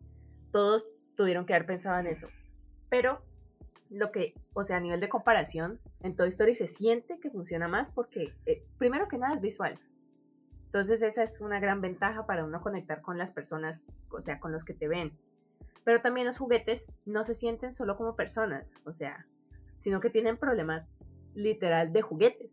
todos 0.52 0.90
tuvieron 1.16 1.46
que 1.46 1.54
haber 1.54 1.68
pensado 1.68 2.00
en 2.00 2.08
eso. 2.08 2.28
Pero 2.90 3.22
lo 3.90 4.12
que, 4.12 4.34
o 4.54 4.64
sea, 4.64 4.78
a 4.78 4.80
nivel 4.80 5.00
de 5.00 5.10
comparación, 5.10 5.80
en 6.02 6.16
Toy 6.16 6.30
Story 6.30 6.56
se 6.56 6.68
siente 6.68 7.20
que 7.20 7.32
funciona 7.32 7.68
más 7.68 7.92
porque, 7.92 8.34
eh, 8.46 8.64
primero 8.78 9.08
que 9.08 9.18
nada, 9.18 9.34
es 9.34 9.42
visual. 9.42 9.80
Entonces 10.66 11.02
esa 11.02 11.24
es 11.24 11.42
una 11.42 11.60
gran 11.60 11.82
ventaja 11.82 12.28
para 12.28 12.46
uno 12.46 12.62
conectar 12.62 13.02
con 13.02 13.18
las 13.18 13.32
personas, 13.32 13.82
o 14.12 14.22
sea, 14.22 14.40
con 14.40 14.52
los 14.52 14.64
que 14.64 14.76
te 14.76 14.88
ven. 14.88 15.18
Pero 15.84 16.02
también 16.02 16.28
los 16.28 16.38
juguetes 16.38 16.92
no 17.06 17.24
se 17.24 17.34
sienten 17.34 17.74
solo 17.74 17.98
como 17.98 18.16
personas, 18.16 18.72
o 18.86 18.94
sea, 18.94 19.26
sino 19.78 20.00
que 20.00 20.12
tienen 20.12 20.38
problemas 20.38 20.88
literal 21.34 21.92
de 21.92 22.04
juguetes. 22.04 22.52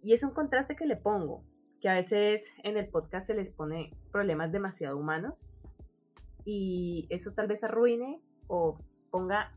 Y 0.00 0.14
es 0.14 0.22
un 0.22 0.30
contraste 0.30 0.76
que 0.76 0.86
le 0.86 0.96
pongo, 0.96 1.44
que 1.82 1.90
a 1.90 1.94
veces 1.94 2.50
en 2.62 2.78
el 2.78 2.88
podcast 2.88 3.26
se 3.26 3.34
les 3.34 3.50
pone 3.50 3.92
problemas 4.10 4.52
demasiado 4.52 4.96
humanos 4.96 5.50
y 6.44 7.06
eso 7.10 7.32
tal 7.32 7.48
vez 7.48 7.62
arruine 7.64 8.22
o 8.46 8.78
ponga 9.10 9.52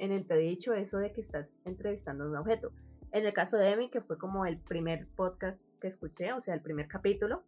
en 0.00 0.12
entredicho 0.12 0.72
eso 0.72 0.98
de 0.98 1.12
que 1.12 1.20
estás 1.20 1.60
entrevistando 1.64 2.26
un 2.26 2.36
objeto. 2.36 2.72
En 3.12 3.26
el 3.26 3.32
caso 3.32 3.58
de 3.58 3.70
Emi, 3.70 3.90
que 3.90 4.00
fue 4.00 4.18
como 4.18 4.46
el 4.46 4.58
primer 4.58 5.06
podcast 5.14 5.60
que 5.78 5.88
escuché, 5.88 6.32
o 6.32 6.40
sea, 6.40 6.54
el 6.54 6.62
primer 6.62 6.88
capítulo, 6.88 7.42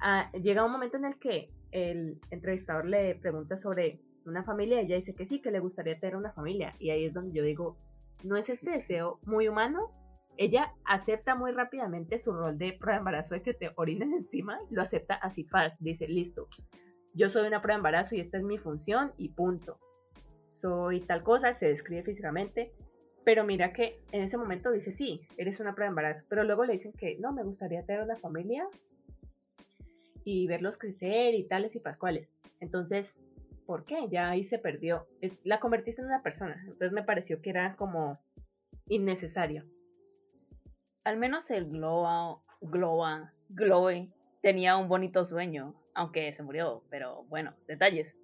ah, 0.00 0.30
llega 0.32 0.64
un 0.64 0.72
momento 0.72 0.98
en 0.98 1.06
el 1.06 1.18
que 1.18 1.50
el 1.72 2.20
entrevistador 2.30 2.84
le 2.84 3.14
pregunta 3.14 3.56
sobre 3.56 4.00
una 4.26 4.44
familia 4.44 4.82
y 4.82 4.86
ella 4.86 4.96
dice 4.96 5.14
que 5.14 5.26
sí, 5.26 5.40
que 5.40 5.50
le 5.50 5.60
gustaría 5.60 5.98
tener 5.98 6.16
una 6.16 6.32
familia. 6.32 6.74
Y 6.78 6.90
ahí 6.90 7.06
es 7.06 7.14
donde 7.14 7.32
yo 7.32 7.42
digo, 7.42 7.78
¿no 8.22 8.36
es 8.36 8.50
este 8.50 8.70
deseo 8.70 9.18
muy 9.24 9.48
humano? 9.48 9.92
Ella 10.36 10.74
acepta 10.84 11.36
muy 11.36 11.52
rápidamente 11.52 12.18
su 12.18 12.32
rol 12.32 12.58
de 12.58 12.74
prueba 12.74 12.96
de 12.96 12.98
embarazo 12.98 13.34
de 13.34 13.42
que 13.42 13.54
te 13.54 13.70
orinen 13.76 14.12
encima, 14.12 14.58
lo 14.70 14.82
acepta 14.82 15.14
así 15.14 15.44
fast, 15.44 15.80
dice, 15.80 16.06
listo, 16.06 16.48
yo 17.14 17.30
soy 17.30 17.46
una 17.46 17.62
prueba 17.62 17.76
de 17.76 17.78
embarazo 17.78 18.14
y 18.14 18.20
esta 18.20 18.36
es 18.36 18.44
mi 18.44 18.58
función 18.58 19.12
y 19.16 19.30
punto. 19.30 19.78
Soy 20.50 21.00
tal 21.00 21.22
cosa, 21.22 21.54
se 21.54 21.68
describe 21.68 22.02
físicamente, 22.02 22.72
pero 23.24 23.44
mira 23.44 23.72
que 23.72 24.00
en 24.12 24.22
ese 24.22 24.36
momento 24.36 24.70
dice, 24.70 24.92
sí, 24.92 25.20
eres 25.36 25.58
una 25.60 25.74
prueba 25.74 25.88
de 25.88 25.92
embarazo. 25.92 26.24
Pero 26.28 26.44
luego 26.44 26.64
le 26.64 26.74
dicen 26.74 26.92
que 26.92 27.18
no, 27.18 27.32
me 27.32 27.42
gustaría 27.42 27.84
tener 27.84 28.02
una 28.02 28.16
familia 28.16 28.68
y 30.24 30.46
verlos 30.46 30.78
crecer 30.78 31.34
y 31.34 31.44
tales 31.44 31.74
y 31.74 31.80
pascuales. 31.80 32.28
Entonces, 32.60 33.16
¿por 33.66 33.84
qué? 33.84 34.08
Ya 34.08 34.30
ahí 34.30 34.44
se 34.44 34.58
perdió. 34.58 35.06
Es, 35.20 35.38
la 35.44 35.60
convertiste 35.60 36.00
en 36.02 36.06
una 36.06 36.22
persona. 36.22 36.56
Entonces 36.62 36.92
me 36.92 37.02
pareció 37.02 37.42
que 37.42 37.50
era 37.50 37.76
como 37.76 38.18
innecesario. 38.88 39.64
Al 41.04 41.16
menos 41.16 41.50
el 41.50 41.66
Gloa, 41.66 42.40
Gloa, 42.60 43.32
Gloe 43.48 44.08
tenía 44.40 44.76
un 44.76 44.88
bonito 44.88 45.24
sueño, 45.24 45.74
aunque 45.94 46.32
se 46.32 46.42
murió, 46.42 46.84
pero 46.90 47.24
bueno, 47.24 47.54
detalles. 47.66 48.16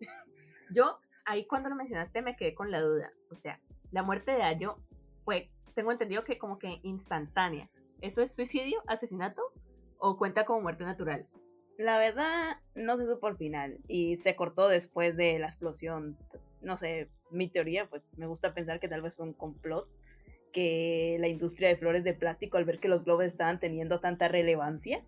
Yo 0.71 1.01
ahí 1.25 1.47
cuando 1.47 1.69
lo 1.69 1.77
mencionaste 1.77 2.23
me 2.23 2.37
quedé 2.37 2.55
con 2.55 2.71
la 2.71 2.81
duda. 2.81 3.13
O 3.31 3.37
sea, 3.37 3.61
la 3.91 4.03
muerte 4.03 4.33
de 4.33 4.43
Ayo 4.43 4.77
fue, 5.25 5.51
tengo 5.75 5.93
entendido 5.93 6.25
que 6.25 6.39
como 6.39 6.59
que 6.59 6.81
instantánea. 6.83 7.69
¿Eso 8.01 8.23
es 8.23 8.33
suicidio, 8.33 8.83
asesinato 8.87 9.43
o 9.99 10.19
cuenta 10.19 10.45
como 10.45 10.61
muerte 10.61 10.85
natural? 10.85 11.27
La 11.79 11.99
verdad, 11.99 12.59
no 12.75 12.97
se 12.97 13.07
supo 13.07 13.27
al 13.27 13.37
final 13.37 13.79
y 13.89 14.17
se 14.17 14.37
cortó 14.37 14.69
después 14.69 15.17
de 15.17 15.39
la 15.39 15.47
explosión. 15.47 16.19
No 16.61 16.77
sé, 16.77 17.09
mi 17.31 17.49
teoría, 17.49 17.89
pues 17.89 18.11
me 18.17 18.27
gusta 18.27 18.55
pensar 18.55 18.79
que 18.81 18.89
tal 18.89 19.03
vez 19.03 19.17
fue 19.17 19.27
un 19.27 19.33
complot, 19.33 19.89
que 20.53 21.17
la 21.19 21.29
industria 21.29 21.69
de 21.69 21.77
flores 21.77 22.05
de 22.05 22.15
plástico, 22.15 22.59
al 22.59 22.65
ver 22.65 22.79
que 22.79 22.89
los 22.89 23.05
globos 23.05 23.25
estaban 23.25 23.59
teniendo 23.59 24.01
tanta 24.01 24.29
relevancia, 24.29 25.03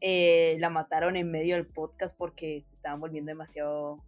eh, 0.00 0.56
la 0.60 0.70
mataron 0.70 1.16
en 1.16 1.30
medio 1.30 1.56
del 1.56 1.66
podcast 1.66 2.16
porque 2.16 2.62
se 2.66 2.76
estaban 2.76 3.00
volviendo 3.00 3.30
demasiado, 3.30 4.04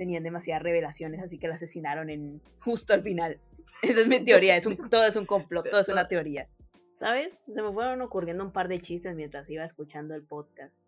tenían 0.00 0.22
demasiadas 0.22 0.62
revelaciones, 0.62 1.22
así 1.22 1.38
que 1.38 1.46
la 1.46 1.56
asesinaron 1.56 2.08
en 2.08 2.40
justo 2.60 2.94
al 2.94 3.02
final. 3.02 3.38
Esa 3.82 4.00
es 4.00 4.08
mi 4.08 4.24
teoría, 4.24 4.56
es 4.56 4.64
un, 4.64 4.88
todo 4.88 5.04
es 5.04 5.14
un 5.14 5.26
complot, 5.26 5.68
todo 5.68 5.78
es 5.78 5.90
una 5.90 6.08
teoría. 6.08 6.48
¿Sabes? 6.94 7.44
Se 7.44 7.60
me 7.60 7.70
fueron 7.70 8.00
ocurriendo 8.00 8.42
un 8.42 8.50
par 8.50 8.68
de 8.68 8.78
chistes 8.78 9.14
mientras 9.14 9.50
iba 9.50 9.62
escuchando 9.62 10.14
el 10.14 10.22
podcast. 10.22 10.80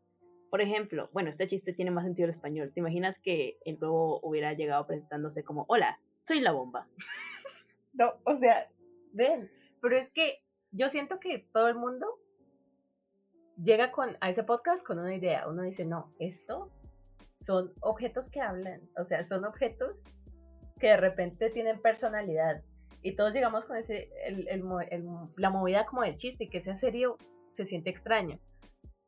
Por 0.49 0.63
ejemplo, 0.63 1.11
bueno, 1.13 1.29
este 1.29 1.47
chiste 1.47 1.75
tiene 1.75 1.91
más 1.91 2.05
sentido 2.05 2.25
en 2.25 2.31
español. 2.31 2.73
¿Te 2.73 2.81
imaginas 2.81 3.19
que 3.19 3.59
el 3.67 3.77
globo 3.77 4.19
hubiera 4.23 4.55
llegado 4.55 4.87
presentándose 4.87 5.45
como, 5.45 5.67
hola, 5.69 6.01
soy 6.21 6.41
la 6.41 6.53
bomba? 6.53 6.89
No, 7.95 8.15
o 8.25 8.39
sea, 8.39 8.71
ven, 9.13 9.51
pero 9.83 9.99
es 9.99 10.09
que 10.09 10.43
yo 10.71 10.89
siento 10.89 11.21
que 11.21 11.47
todo 11.53 11.69
el 11.69 11.75
mundo 11.75 12.07
llega 13.63 13.93
con, 13.93 14.17
a 14.23 14.31
ese 14.31 14.43
podcast 14.43 14.87
con 14.87 14.99
una 14.99 15.15
idea. 15.15 15.47
Uno 15.47 15.61
dice, 15.61 15.85
no, 15.85 16.15
esto 16.19 16.73
son 17.45 17.73
objetos 17.81 18.31
que 18.31 18.41
hablan, 18.41 18.81
o 18.97 19.05
sea, 19.05 19.25
son 19.25 19.45
objetos 19.45 20.05
que 20.79 20.89
de 20.89 20.97
repente 20.97 21.51
tienen 21.51 21.81
personalidad 21.81 22.63
y 23.03 23.17
todos 23.17 23.35
llegamos 23.35 23.67
con 23.67 23.77
ese, 23.77 24.09
la 25.37 25.51
movida 25.51 25.87
como 25.87 26.03
del 26.03 26.17
chiste, 26.17 26.49
que 26.49 26.63
sea 26.63 26.77
serio 26.77 27.19
se 27.57 27.67
siente 27.67 27.91
extraño. 27.91 28.39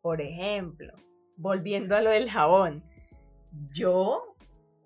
Por 0.03 0.21
ejemplo, 0.21 0.93
volviendo 1.37 1.95
a 1.95 2.01
lo 2.01 2.11
del 2.11 2.29
jabón, 2.29 2.83
yo 3.71 4.35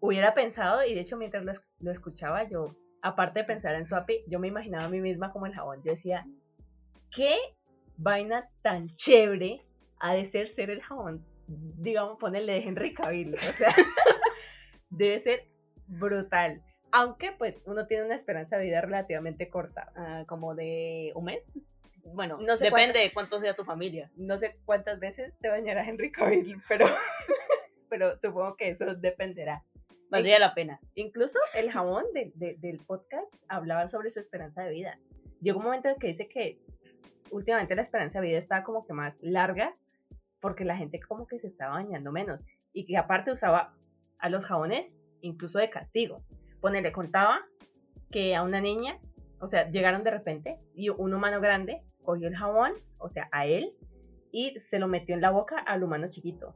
hubiera 0.01 0.35
pensado, 0.35 0.85
y 0.85 0.95
de 0.95 1.01
hecho 1.01 1.17
mientras 1.17 1.45
lo, 1.81 1.91
escuchaba, 1.91 2.49
yo, 2.49 2.67
aparte 3.01 3.41
de 3.41 3.47
pensar 3.47 3.75
en 3.77 3.87
Swapi, 3.87 4.25
yo 4.29 4.39
me 4.39 4.49
imaginaba 4.49 4.85
a 4.85 4.91
mí 4.91 5.01
misma 5.01 5.33
como 5.33 5.47
el 5.47 5.55
jabón. 5.55 5.83
Yo 5.83 5.93
decía, 5.93 6.27
¿qué 7.11 7.35
vaina 7.97 8.51
tan 8.61 8.89
chévere 8.95 9.63
ha 10.01 10.13
de 10.13 10.27
ser 10.27 10.49
ser 10.49 10.69
el 10.71 10.83
jabón, 10.83 11.25
digamos, 11.49 12.19
ponerle 12.19 12.53
de 12.55 12.59
Henry 12.61 12.95
Cavill. 12.95 13.35
O 13.35 13.39
sea, 13.39 13.69
debe 14.91 15.19
ser 15.21 15.49
brutal. 15.87 16.63
Aunque 16.91 17.33
pues 17.33 17.61
uno 17.67 17.87
tiene 17.87 18.05
una 18.05 18.15
esperanza 18.15 18.57
de 18.57 18.65
vida 18.65 18.81
relativamente 18.81 19.49
corta. 19.49 19.93
Ah, 19.97 20.25
como 20.27 20.55
de 20.55 21.13
un 21.15 21.25
mes. 21.25 21.53
Bueno, 22.15 22.39
No 22.41 22.57
sé 22.57 22.65
depende 22.67 22.93
cuánto- 22.95 22.99
de 23.01 23.13
cuánto 23.13 23.41
sea 23.41 23.55
tu 23.57 23.65
familia. 23.65 24.11
No 24.17 24.39
sé 24.39 24.57
cuántas 24.65 24.99
veces 24.99 25.35
te 25.41 25.49
bañará 25.49 25.85
Henry 25.87 26.11
Cavill, 26.11 26.57
pero, 26.69 26.87
pero 27.91 28.17
supongo 28.19 28.57
que 28.57 28.69
eso 28.71 28.95
dependerá. 28.95 29.65
Valdría 30.11 30.39
la 30.39 30.55
pena. 30.55 30.81
Incluso 30.95 31.39
el 31.55 31.71
jabón 31.71 32.05
de- 32.15 32.33
de- 32.35 32.55
del 32.59 32.79
podcast 32.79 33.27
hablaba 33.49 33.89
sobre 33.91 34.11
su 34.11 34.21
esperanza 34.21 34.63
de 34.63 34.71
vida. 34.71 34.99
Llegó 35.43 35.59
un 35.59 35.67
momento 35.67 35.89
en 35.91 35.97
que 35.97 36.07
dice 36.09 36.29
que 36.29 36.59
últimamente 37.31 37.75
la 37.77 37.83
esperanza 37.83 38.21
de 38.23 38.29
vida 38.29 38.39
estaba 38.39 38.65
como 38.65 38.87
que 38.87 38.95
más 38.95 39.19
larga 39.21 39.77
porque 40.41 40.65
la 40.65 40.77
gente 40.77 41.01
como 41.01 41.27
que 41.27 41.39
se 41.39 41.47
estaba 41.47 41.75
bañando 41.75 42.13
menos 42.13 42.43
y 42.73 42.85
que 42.87 42.97
aparte 42.97 43.31
usaba 43.33 43.75
a 44.19 44.29
los 44.29 44.45
jabones 44.45 44.97
incluso 45.21 45.59
de 45.59 45.71
castigo. 45.71 46.23
Ponele, 46.61 46.93
contaba 46.93 47.41
que 48.11 48.35
a 48.37 48.43
una 48.43 48.61
niña, 48.61 48.99
o 49.41 49.49
sea, 49.49 49.69
llegaron 49.71 50.05
de 50.05 50.11
repente 50.11 50.59
y 50.75 50.89
un 50.91 51.13
humano 51.15 51.41
grande 51.41 51.83
cogió 52.03 52.29
el 52.29 52.37
jabón, 52.37 52.73
o 52.99 53.09
sea, 53.11 53.29
a 53.33 53.47
él, 53.47 53.75
y 54.33 54.59
se 54.61 54.79
lo 54.79 54.89
metió 54.89 55.15
en 55.15 55.21
la 55.21 55.31
boca 55.31 55.59
al 55.59 55.83
humano 55.83 56.09
chiquito. 56.09 56.55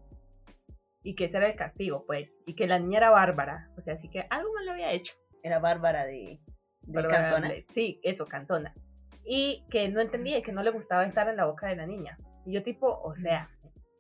Y 1.03 1.15
que 1.17 1.25
ese 1.25 1.39
era 1.39 1.49
el 1.49 1.57
castigo, 1.57 2.05
pues. 2.07 2.39
Y 2.47 2.55
que 2.55 2.67
la 2.69 2.79
niña 2.79 2.99
era 2.99 3.11
bárbara. 3.11 3.69
O 3.77 3.81
sea, 3.83 3.95
así 3.95 4.09
que 4.09 4.25
algo 4.31 4.53
mal 4.55 4.67
lo 4.67 4.73
había 4.73 4.93
hecho. 4.93 5.15
Era 5.43 5.59
Bárbara 5.59 6.05
de, 6.05 6.39
de 6.83 6.93
Bárbara 7.03 7.23
Canzona. 7.25 7.49
de- 7.49 7.67
Sí, 7.71 7.99
eso, 8.05 8.27
canzona. 8.27 8.73
Y 9.25 9.65
que 9.71 9.89
no 9.89 10.01
entendía 10.01 10.39
y 10.39 10.43
que 10.43 10.53
no 10.53 10.63
le 10.63 10.71
gustaba 10.71 11.05
estar 11.05 11.29
en 11.29 11.37
la 11.37 11.47
boca 11.47 11.67
de 11.67 11.75
la 11.77 11.87
niña. 11.87 12.17
Y 12.47 12.53
yo 12.53 12.63
tipo, 12.63 13.01
o 13.03 13.15
sea, 13.17 13.51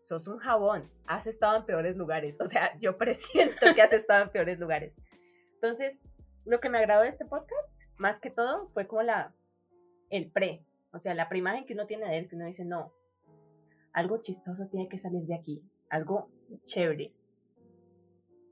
sos 0.02 0.28
un 0.28 0.38
jabón, 0.38 0.90
has 1.06 1.26
estado 1.26 1.56
en 1.56 1.64
peores 1.64 1.96
lugares. 1.96 2.40
O 2.40 2.46
sea, 2.46 2.76
yo 2.78 2.98
presiento 2.98 3.74
que 3.74 3.82
has 3.82 3.92
estado 3.92 4.24
en 4.24 4.30
peores 4.30 4.58
lugares. 4.58 4.92
Entonces, 5.54 5.98
lo 6.44 6.60
que 6.60 6.68
me 6.68 6.78
agradó 6.78 7.02
de 7.02 7.08
este 7.08 7.24
podcast, 7.24 7.68
más 7.96 8.20
que 8.20 8.30
todo, 8.30 8.68
fue 8.74 8.86
como 8.86 9.02
la, 9.02 9.32
el 10.10 10.30
pre. 10.30 10.64
O 10.92 10.98
sea, 10.98 11.14
la 11.14 11.28
imagen 11.32 11.64
que 11.64 11.72
uno 11.72 11.86
tiene 11.86 12.06
de 12.06 12.18
él, 12.18 12.28
que 12.28 12.36
uno 12.36 12.46
dice, 12.46 12.64
no, 12.64 12.92
algo 13.92 14.20
chistoso 14.20 14.66
tiene 14.68 14.88
que 14.88 14.98
salir 14.98 15.22
de 15.22 15.34
aquí. 15.34 15.62
Algo 15.88 16.30
chévere. 16.64 17.12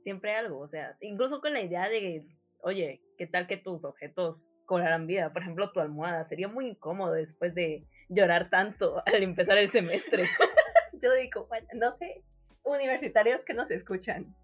Siempre 0.02 0.34
algo, 0.34 0.60
o 0.60 0.68
sea, 0.68 0.96
incluso 1.00 1.42
con 1.42 1.52
la 1.52 1.60
idea 1.60 1.88
de 1.88 2.24
oye, 2.62 3.02
¿qué 3.18 3.26
tal 3.26 3.46
que 3.46 3.56
tus 3.56 3.84
objetos 3.84 4.50
cobrarán 4.66 5.06
vida? 5.06 5.32
Por 5.32 5.42
ejemplo, 5.42 5.72
tu 5.72 5.80
almohada. 5.80 6.24
Sería 6.24 6.48
muy 6.48 6.68
incómodo 6.68 7.12
después 7.12 7.54
de 7.54 7.86
llorar 8.08 8.50
tanto 8.50 9.02
al 9.06 9.22
empezar 9.22 9.58
el 9.58 9.68
semestre. 9.68 10.24
yo 11.02 11.12
digo, 11.14 11.46
bueno, 11.46 11.66
no 11.74 11.92
sé, 11.92 12.22
universitarios 12.62 13.44
que 13.44 13.54
nos 13.54 13.70
escuchan, 13.70 14.34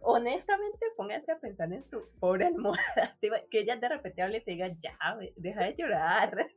honestamente 0.00 0.86
pónganse 0.96 1.32
a 1.32 1.38
pensar 1.38 1.72
en 1.72 1.84
su 1.84 2.08
pobre 2.20 2.46
almohada, 2.46 3.16
que 3.50 3.60
ella 3.60 3.76
de 3.76 3.88
repente 3.88 4.22
hable 4.22 4.38
y 4.38 4.44
te 4.44 4.50
diga, 4.52 4.68
ya, 4.78 4.96
deja 5.36 5.64
de 5.64 5.74
llorar. 5.76 6.46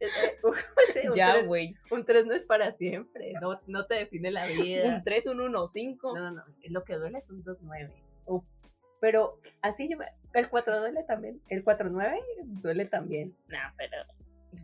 Eh, 0.00 0.06
eh, 0.24 0.36
sé, 0.92 1.08
un 1.08 1.14
ya, 1.14 1.42
güey. 1.42 1.76
Un 1.92 2.04
3 2.04 2.26
no 2.26 2.34
es 2.34 2.42
para 2.44 2.72
siempre, 2.72 3.34
no, 3.40 3.60
no 3.68 3.86
te 3.86 3.94
define 3.94 4.32
la 4.32 4.46
vida. 4.46 4.96
Un 4.96 5.04
3, 5.04 5.26
un 5.28 5.40
1, 5.42 5.68
5. 5.68 6.16
No, 6.18 6.20
no, 6.22 6.30
no, 6.32 6.44
lo 6.70 6.82
que 6.82 6.94
duele 6.96 7.18
es 7.18 7.30
un 7.30 7.44
2-9. 7.44 7.88
Pero 8.98 9.38
así 9.60 9.88
yo, 9.88 9.98
me- 9.98 10.08
el 10.34 10.48
4 10.48 10.80
duele 10.80 11.04
también, 11.04 11.40
el 11.48 11.64
4-9 11.64 12.20
duele 12.42 12.86
también. 12.86 13.36
No, 13.46 13.58
pero 13.76 13.96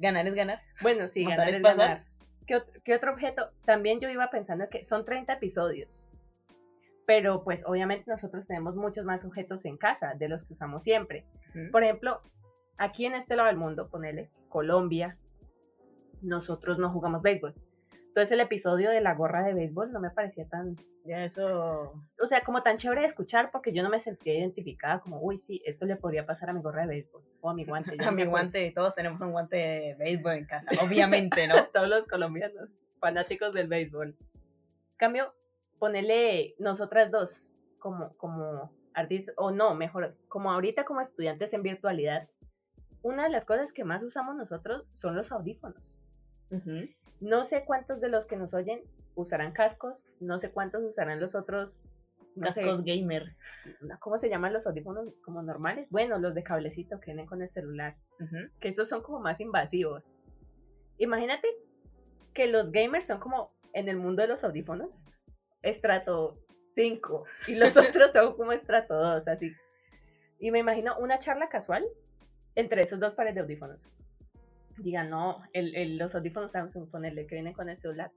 ganar 0.01 0.27
es 0.27 0.35
ganar. 0.35 0.61
Bueno, 0.81 1.07
sí, 1.09 1.23
Pasar 1.23 1.39
ganar 1.39 1.51
es 1.51 1.57
es 1.57 1.63
pasar. 1.63 1.89
ganar. 1.89 2.05
¿Qué, 2.49 2.57
ot- 2.57 2.83
qué 2.83 2.95
otro 2.97 3.13
objeto? 3.13 3.51
También 3.65 4.01
yo 4.01 4.09
iba 4.09 4.29
pensando 4.31 4.69
que 4.69 4.85
son 4.85 5.05
30 5.05 5.35
episodios. 5.35 6.03
Pero 7.07 7.45
pues 7.45 7.63
obviamente 7.67 8.11
nosotros 8.11 8.47
tenemos 8.49 8.75
muchos 8.75 9.05
más 9.05 9.25
objetos 9.25 9.65
en 9.67 9.77
casa 9.77 10.15
de 10.19 10.29
los 10.29 10.45
que 10.45 10.55
usamos 10.55 10.83
siempre. 10.83 11.25
Por 11.71 11.85
ejemplo, 11.85 12.21
aquí 12.79 13.07
en 13.07 13.15
este 13.15 13.37
lado 13.37 13.47
del 13.49 13.57
mundo, 13.59 13.89
ponele 13.89 14.31
Colombia, 14.49 15.17
nosotros 16.23 16.79
no 16.79 16.91
jugamos 16.91 17.23
béisbol. 17.23 17.55
Entonces 18.19 18.33
el 18.33 18.41
episodio 18.41 18.91
de 18.91 19.01
la 19.01 19.15
gorra 19.15 19.45
de 19.45 19.55
béisbol 19.55 19.93
no 19.93 20.01
me 20.01 20.11
parecía 20.11 20.45
tan, 20.49 20.75
Ya 21.05 21.23
eso. 21.23 22.03
o 22.21 22.27
sea, 22.27 22.43
como 22.43 22.65
tan 22.65 22.77
chévere 22.77 23.03
de 23.03 23.07
escuchar 23.07 23.53
porque 23.53 23.73
yo 23.73 23.85
no 23.85 23.91
me 23.91 24.01
sentía 24.01 24.37
identificada 24.37 24.99
como, 24.99 25.21
uy, 25.21 25.39
sí, 25.39 25.63
esto 25.65 25.87
le 25.87 25.95
podría 25.95 26.27
pasar 26.27 26.51
a 26.51 26.53
mi 26.53 26.61
gorra 26.61 26.81
de 26.81 26.89
béisbol 26.89 27.23
o 27.41 27.49
a 27.49 27.55
mi 27.55 27.65
guante. 27.65 27.97
A 28.09 28.11
mi 28.11 28.25
guante, 28.25 28.73
todos 28.75 28.97
tenemos 28.97 29.21
un 29.21 29.31
guante 29.31 29.55
de 29.55 29.95
béisbol 30.01 30.33
en 30.33 30.47
casa, 30.47 30.73
obviamente, 30.85 31.47
¿no? 31.47 31.55
todos 31.73 31.89
los 31.89 32.09
colombianos 32.09 32.85
fanáticos 32.99 33.53
del 33.53 33.69
béisbol. 33.69 34.17
Cambio, 34.97 35.33
ponele 35.79 36.57
nosotras 36.59 37.13
dos 37.13 37.47
como, 37.79 38.17
como 38.17 38.73
artistas, 38.95 39.33
o 39.39 39.53
no, 39.53 39.77
mejor, 39.77 40.17
como 40.27 40.51
ahorita 40.51 40.85
como 40.85 41.03
estudiantes 41.03 41.53
en 41.53 41.63
virtualidad, 41.63 42.29
una 43.03 43.23
de 43.23 43.31
las 43.31 43.45
cosas 43.45 43.73
que 43.73 43.85
más 43.85 44.03
usamos 44.03 44.35
nosotros 44.35 44.89
son 44.93 45.15
los 45.15 45.31
audífonos. 45.31 45.95
No 47.21 47.45
sé 47.45 47.65
cuántos 47.65 48.01
de 48.01 48.09
los 48.09 48.27
que 48.27 48.37
nos 48.37 48.55
oyen 48.55 48.83
usarán 49.15 49.53
cascos, 49.53 50.07
no 50.21 50.39
sé 50.39 50.51
cuántos 50.51 50.85
usarán 50.85 51.21
los 51.21 51.35
otros 51.35 51.85
no 52.37 52.53
sé, 52.53 52.63
Cascos 52.63 52.85
gamer. 52.85 53.35
¿Cómo 53.99 54.19
se 54.19 54.29
llaman 54.29 54.53
los 54.53 54.67
audífonos 54.67 55.13
como 55.25 55.43
normales? 55.43 55.89
Bueno, 55.91 56.19
los 56.19 56.35
de 56.35 56.43
cablecito 56.43 57.01
que 57.01 57.07
vienen 57.07 57.27
con 57.27 57.43
el 57.43 57.49
celular 57.49 57.97
que 58.61 58.69
esos 58.69 58.89
son 58.89 59.03
como 59.03 59.21
más 59.21 59.41
invasivos. 59.41 60.05
Imagínate 60.99 61.49
que 62.35 62.47
los 62.47 62.71
gamers 62.73 63.07
son 63.07 63.19
como 63.19 63.53
en 63.73 63.89
el 63.89 63.97
mundo 63.97 64.23
de 64.23 64.29
los 64.29 64.45
audífonos, 64.45 65.03
estrato 65.63 66.39
5, 66.75 67.25
y 67.49 67.55
los 67.55 67.77
otros 67.77 68.13
son 68.13 68.37
como 68.37 68.53
estrato 68.53 68.95
2, 68.95 69.29
así. 69.29 69.53
Y 70.39 70.51
me 70.51 70.61
imagino 70.61 70.97
una 70.99 71.19
charla 71.19 71.49
casual 71.49 71.85
entre 72.55 72.83
esos 72.83 73.01
dos 73.01 73.15
pares 73.15 73.35
de 73.35 73.41
audífonos. 73.41 73.89
Digan, 74.79 75.11
no, 75.11 75.43
el, 75.53 75.75
el- 75.75 75.99
los 75.99 76.15
audífonos 76.15 76.53
Samsung, 76.53 76.91
ponerle 76.91 77.27
que 77.27 77.35
vienen 77.35 77.53
con 77.55 77.69
el 77.69 77.79
celular. 77.79 78.11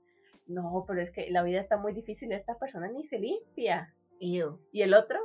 No, 0.46 0.84
pero 0.86 1.00
es 1.00 1.10
que 1.12 1.30
la 1.30 1.42
vida 1.42 1.60
está 1.60 1.76
muy 1.76 1.92
difícil, 1.92 2.32
esta 2.32 2.58
persona 2.58 2.88
ni 2.88 3.04
se 3.06 3.18
limpia. 3.18 3.94
Ew. 4.20 4.58
Y 4.72 4.82
el 4.82 4.94
otro, 4.94 5.18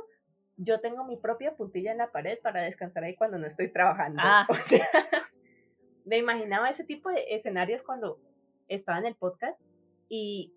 yo 0.56 0.80
tengo 0.80 1.04
mi 1.04 1.16
propia 1.16 1.54
puntilla 1.56 1.92
en 1.92 1.98
la 1.98 2.10
pared 2.10 2.38
para 2.42 2.62
descansar 2.62 3.04
ahí 3.04 3.14
cuando 3.16 3.38
no 3.38 3.46
estoy 3.46 3.70
trabajando. 3.72 4.20
Ah. 4.24 4.46
O 4.50 4.54
sea, 4.66 4.88
me 6.04 6.18
imaginaba 6.18 6.70
ese 6.70 6.84
tipo 6.84 7.10
de 7.10 7.24
escenarios 7.34 7.82
cuando 7.82 8.18
estaba 8.68 8.98
en 8.98 9.06
el 9.06 9.14
podcast 9.14 9.62
y 10.08 10.54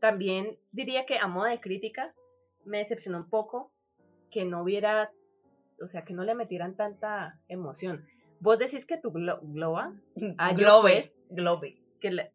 también 0.00 0.58
diría 0.72 1.06
que 1.06 1.18
a 1.18 1.26
modo 1.26 1.46
de 1.46 1.60
crítica 1.60 2.14
me 2.64 2.78
decepcionó 2.78 3.18
un 3.18 3.28
poco 3.30 3.72
que 4.30 4.44
no 4.44 4.62
hubiera, 4.62 5.10
o 5.82 5.88
sea, 5.88 6.02
que 6.04 6.14
no 6.14 6.22
le 6.24 6.34
metieran 6.34 6.76
tanta 6.76 7.40
emoción. 7.48 8.06
Vos 8.40 8.58
decís 8.58 8.84
que 8.86 8.98
tu 8.98 9.10
glo- 9.12 9.40
globa, 9.42 9.92
ah, 10.38 10.52
yo, 10.52 10.58
Globe. 10.58 10.90
pues, 11.00 11.16
globe, 11.30 11.76
que, 12.00 12.10
la- 12.10 12.30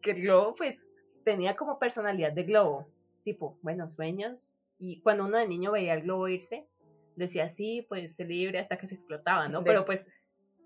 que 0.00 0.12
el 0.12 0.22
globo 0.22 0.54
pues 0.56 0.78
tenía 1.24 1.56
como 1.56 1.78
personalidad 1.78 2.32
de 2.32 2.42
globo, 2.44 2.88
tipo, 3.24 3.58
buenos 3.62 3.94
sueños, 3.94 4.48
y 4.78 5.00
cuando 5.02 5.24
uno 5.26 5.38
de 5.38 5.46
niño 5.46 5.70
veía 5.72 5.94
el 5.94 6.02
globo 6.02 6.26
irse, 6.28 6.66
decía, 7.14 7.48
sí, 7.48 7.86
pues 7.88 8.14
se 8.16 8.24
libre 8.24 8.58
hasta 8.58 8.78
que 8.78 8.88
se 8.88 8.94
explotaba, 8.96 9.46
¿no? 9.48 9.60
De- 9.60 9.64
Pero 9.66 9.84
pues 9.84 10.06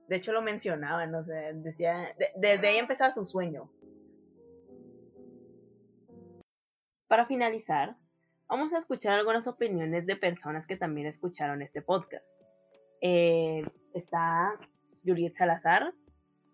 De 0.08 0.14
hecho, 0.16 0.32
lo 0.32 0.40
mencionaban, 0.40 1.12
o 1.16 1.24
sea, 1.24 1.52
decía. 1.52 2.14
de- 2.16 2.30
desde 2.36 2.68
ahí 2.68 2.76
empezaba 2.76 3.10
su 3.10 3.24
sueño. 3.24 3.68
Para 7.08 7.26
finalizar, 7.26 7.96
vamos 8.48 8.72
a 8.72 8.78
escuchar 8.78 9.14
algunas 9.14 9.46
opiniones 9.46 10.06
de 10.06 10.16
personas 10.16 10.66
que 10.66 10.76
también 10.76 11.06
escucharon 11.06 11.60
este 11.62 11.82
podcast. 11.82 12.40
Eh, 13.00 13.64
está 13.94 14.58
Juliet 15.06 15.34
Salazar, 15.34 15.94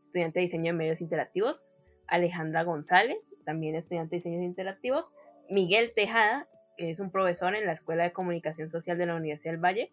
estudiante 0.05 0.41
de 0.41 0.45
diseño 0.45 0.73
de 0.73 0.79
medios 0.79 1.01
interactivos, 1.01 1.65
Alejandra 2.07 2.65
González, 2.65 3.17
también 3.45 3.75
estudiante 3.75 4.11
de 4.11 4.19
diseños 4.19 4.43
interactivos, 4.43 5.13
Miguel 5.49 5.93
Tejada, 5.95 6.49
que 6.77 6.91
es 6.91 7.01
un 7.01 7.11
profesor 7.11 7.55
en 7.55 7.67
la 7.67 7.73
Escuela 7.73 8.05
de 8.05 8.13
Comunicación 8.13 8.71
Social 8.71 8.99
de 8.99 9.07
la 9.07 9.17
Universidad 9.17 9.53
del 9.53 9.65
Valle, 9.65 9.93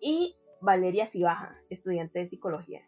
y 0.00 0.36
Valeria 0.60 1.06
Cibaja, 1.06 1.56
estudiante 1.70 2.18
de 2.20 2.28
psicología. 2.28 2.82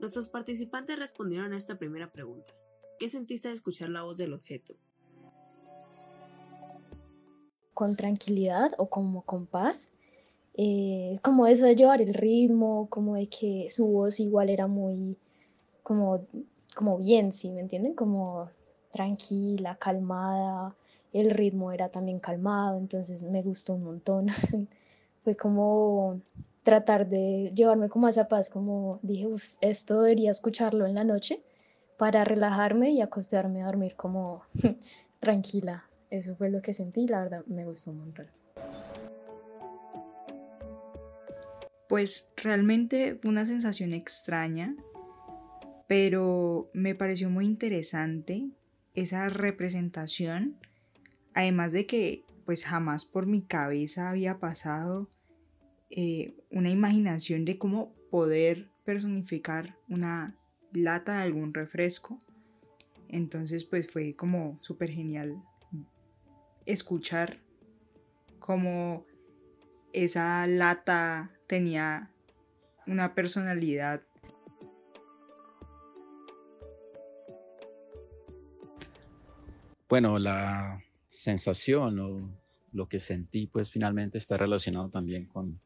Nuestros 0.00 0.28
participantes 0.28 0.98
respondieron 0.98 1.52
a 1.52 1.56
esta 1.56 1.76
primera 1.76 2.10
pregunta. 2.10 2.54
¿Qué 2.98 3.08
sentiste 3.08 3.48
al 3.48 3.54
escuchar 3.54 3.90
la 3.90 4.02
voz 4.02 4.18
del 4.18 4.32
objeto? 4.32 4.74
con 7.80 7.96
tranquilidad 7.96 8.72
o 8.76 8.90
como 8.90 9.22
con 9.22 9.46
paz. 9.46 9.90
Eh, 10.62 11.18
como 11.22 11.46
eso 11.46 11.64
de 11.64 11.74
llevar 11.74 12.02
el 12.02 12.12
ritmo, 12.12 12.86
como 12.90 13.14
de 13.14 13.30
que 13.30 13.68
su 13.70 13.86
voz 13.86 14.20
igual 14.20 14.50
era 14.50 14.66
muy, 14.66 15.16
como, 15.82 16.26
como 16.74 16.98
bien, 16.98 17.32
¿sí 17.32 17.50
me 17.50 17.62
entienden? 17.62 17.94
Como 17.94 18.50
tranquila, 18.92 19.76
calmada, 19.76 20.76
el 21.14 21.30
ritmo 21.30 21.72
era 21.72 21.88
también 21.88 22.20
calmado, 22.20 22.76
entonces 22.76 23.22
me 23.22 23.40
gustó 23.40 23.72
un 23.72 23.84
montón. 23.84 24.26
Fue 25.24 25.34
como 25.34 26.20
tratar 26.62 27.08
de 27.08 27.52
llevarme 27.54 27.88
como 27.88 28.06
a 28.06 28.10
esa 28.10 28.28
paz, 28.28 28.50
como 28.50 28.98
dije, 29.00 29.28
esto 29.62 30.02
debería 30.02 30.30
escucharlo 30.30 30.86
en 30.86 30.94
la 30.94 31.04
noche 31.04 31.42
para 31.96 32.22
relajarme 32.22 32.90
y 32.90 33.00
acostarme 33.00 33.62
a 33.62 33.66
dormir 33.66 33.96
como 33.96 34.42
tranquila. 35.20 35.84
Eso 36.10 36.36
fue 36.36 36.50
lo 36.50 36.60
que 36.60 36.74
sentí, 36.74 37.06
la 37.06 37.20
verdad 37.20 37.44
me 37.46 37.64
gustó 37.64 37.92
un 37.92 38.00
montón. 38.00 38.26
Pues 41.90 42.30
realmente 42.36 43.18
fue 43.20 43.32
una 43.32 43.46
sensación 43.46 43.92
extraña, 43.92 44.76
pero 45.88 46.70
me 46.72 46.94
pareció 46.94 47.30
muy 47.30 47.46
interesante 47.46 48.48
esa 48.94 49.28
representación, 49.28 50.56
además 51.34 51.72
de 51.72 51.86
que 51.86 52.24
pues 52.46 52.64
jamás 52.64 53.04
por 53.04 53.26
mi 53.26 53.42
cabeza 53.42 54.08
había 54.08 54.38
pasado 54.38 55.10
eh, 55.90 56.36
una 56.52 56.70
imaginación 56.70 57.44
de 57.44 57.58
cómo 57.58 57.92
poder 58.08 58.70
personificar 58.84 59.76
una 59.88 60.38
lata 60.72 61.16
de 61.16 61.22
algún 61.24 61.52
refresco. 61.52 62.20
Entonces 63.08 63.64
pues 63.64 63.90
fue 63.90 64.14
como 64.14 64.60
súper 64.62 64.90
genial 64.90 65.42
escuchar 66.66 67.40
cómo 68.38 69.06
esa 69.92 70.46
lata 70.46 71.32
tenía 71.50 72.08
una 72.86 73.12
personalidad. 73.12 74.02
Bueno, 79.88 80.20
la 80.20 80.80
sensación 81.08 81.98
o 81.98 82.30
lo 82.72 82.86
que 82.86 83.00
sentí 83.00 83.48
pues 83.48 83.72
finalmente 83.72 84.16
está 84.16 84.36
relacionado 84.36 84.90
también 84.90 85.26
con, 85.26 85.58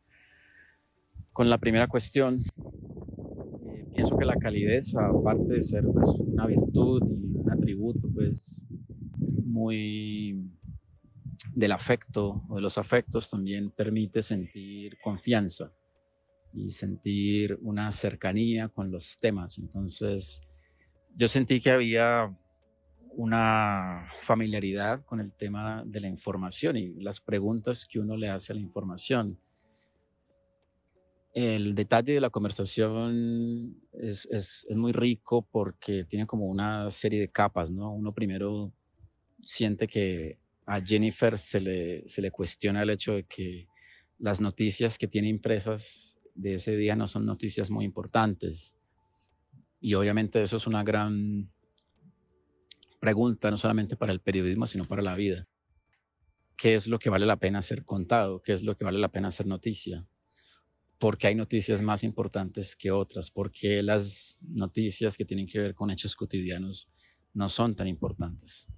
con 1.34 1.50
la 1.50 1.58
primera 1.58 1.86
cuestión. 1.86 2.38
Eh, 3.66 3.86
pienso 3.94 4.16
que 4.16 4.24
la 4.24 4.36
calidez, 4.36 4.96
aparte 4.96 5.52
de 5.52 5.60
ser 5.60 5.84
pues, 5.92 6.08
una 6.18 6.46
virtud 6.46 7.02
y 7.06 7.36
un 7.40 7.50
atributo 7.52 8.08
pues 8.14 8.64
muy 9.44 10.50
del 11.54 11.72
afecto 11.72 12.42
o 12.48 12.56
de 12.56 12.62
los 12.62 12.78
afectos 12.78 13.30
también 13.30 13.70
permite 13.70 14.22
sentir 14.22 14.98
confianza 15.00 15.72
y 16.52 16.70
sentir 16.70 17.58
una 17.62 17.90
cercanía 17.92 18.68
con 18.68 18.90
los 18.90 19.16
temas. 19.16 19.58
Entonces, 19.58 20.40
yo 21.16 21.28
sentí 21.28 21.60
que 21.60 21.70
había 21.70 22.36
una 23.16 24.08
familiaridad 24.22 25.04
con 25.04 25.20
el 25.20 25.32
tema 25.32 25.84
de 25.86 26.00
la 26.00 26.08
información 26.08 26.76
y 26.76 26.94
las 26.94 27.20
preguntas 27.20 27.84
que 27.84 28.00
uno 28.00 28.16
le 28.16 28.28
hace 28.28 28.52
a 28.52 28.56
la 28.56 28.60
información. 28.60 29.38
El 31.32 31.74
detalle 31.74 32.14
de 32.14 32.20
la 32.20 32.30
conversación 32.30 33.76
es, 33.92 34.26
es, 34.30 34.66
es 34.68 34.76
muy 34.76 34.92
rico 34.92 35.46
porque 35.50 36.04
tiene 36.04 36.26
como 36.26 36.46
una 36.46 36.90
serie 36.90 37.20
de 37.20 37.30
capas, 37.30 37.70
¿no? 37.70 37.92
Uno 37.92 38.12
primero 38.12 38.72
siente 39.42 39.86
que 39.86 40.38
a 40.66 40.80
Jennifer 40.80 41.38
se 41.38 41.60
le, 41.60 42.08
se 42.08 42.22
le 42.22 42.30
cuestiona 42.30 42.82
el 42.82 42.90
hecho 42.90 43.14
de 43.14 43.24
que 43.24 43.68
las 44.18 44.40
noticias 44.40 44.98
que 44.98 45.08
tiene 45.08 45.28
impresas 45.28 46.16
de 46.34 46.54
ese 46.54 46.76
día 46.76 46.96
no 46.96 47.08
son 47.08 47.26
noticias 47.26 47.70
muy 47.70 47.84
importantes. 47.84 48.74
Y 49.80 49.94
obviamente 49.94 50.42
eso 50.42 50.56
es 50.56 50.66
una 50.66 50.82
gran 50.82 51.50
pregunta, 53.00 53.50
no 53.50 53.58
solamente 53.58 53.96
para 53.96 54.12
el 54.12 54.20
periodismo, 54.20 54.66
sino 54.66 54.86
para 54.86 55.02
la 55.02 55.14
vida. 55.14 55.46
¿Qué 56.56 56.74
es 56.74 56.86
lo 56.86 56.98
que 56.98 57.10
vale 57.10 57.26
la 57.26 57.36
pena 57.36 57.60
ser 57.60 57.84
contado? 57.84 58.40
¿Qué 58.40 58.52
es 58.52 58.62
lo 58.62 58.76
que 58.76 58.84
vale 58.84 58.98
la 58.98 59.12
pena 59.12 59.30
ser 59.30 59.46
noticia? 59.46 60.06
Porque 60.98 61.26
hay 61.26 61.34
noticias 61.34 61.82
más 61.82 62.02
importantes 62.04 62.76
que 62.76 62.90
otras? 62.90 63.30
Porque 63.30 63.82
las 63.82 64.38
noticias 64.40 65.18
que 65.18 65.24
tienen 65.26 65.46
que 65.46 65.58
ver 65.58 65.74
con 65.74 65.90
hechos 65.90 66.16
cotidianos 66.16 66.88
no 67.34 67.48
son 67.48 67.74
tan 67.74 67.88
importantes? 67.88 68.68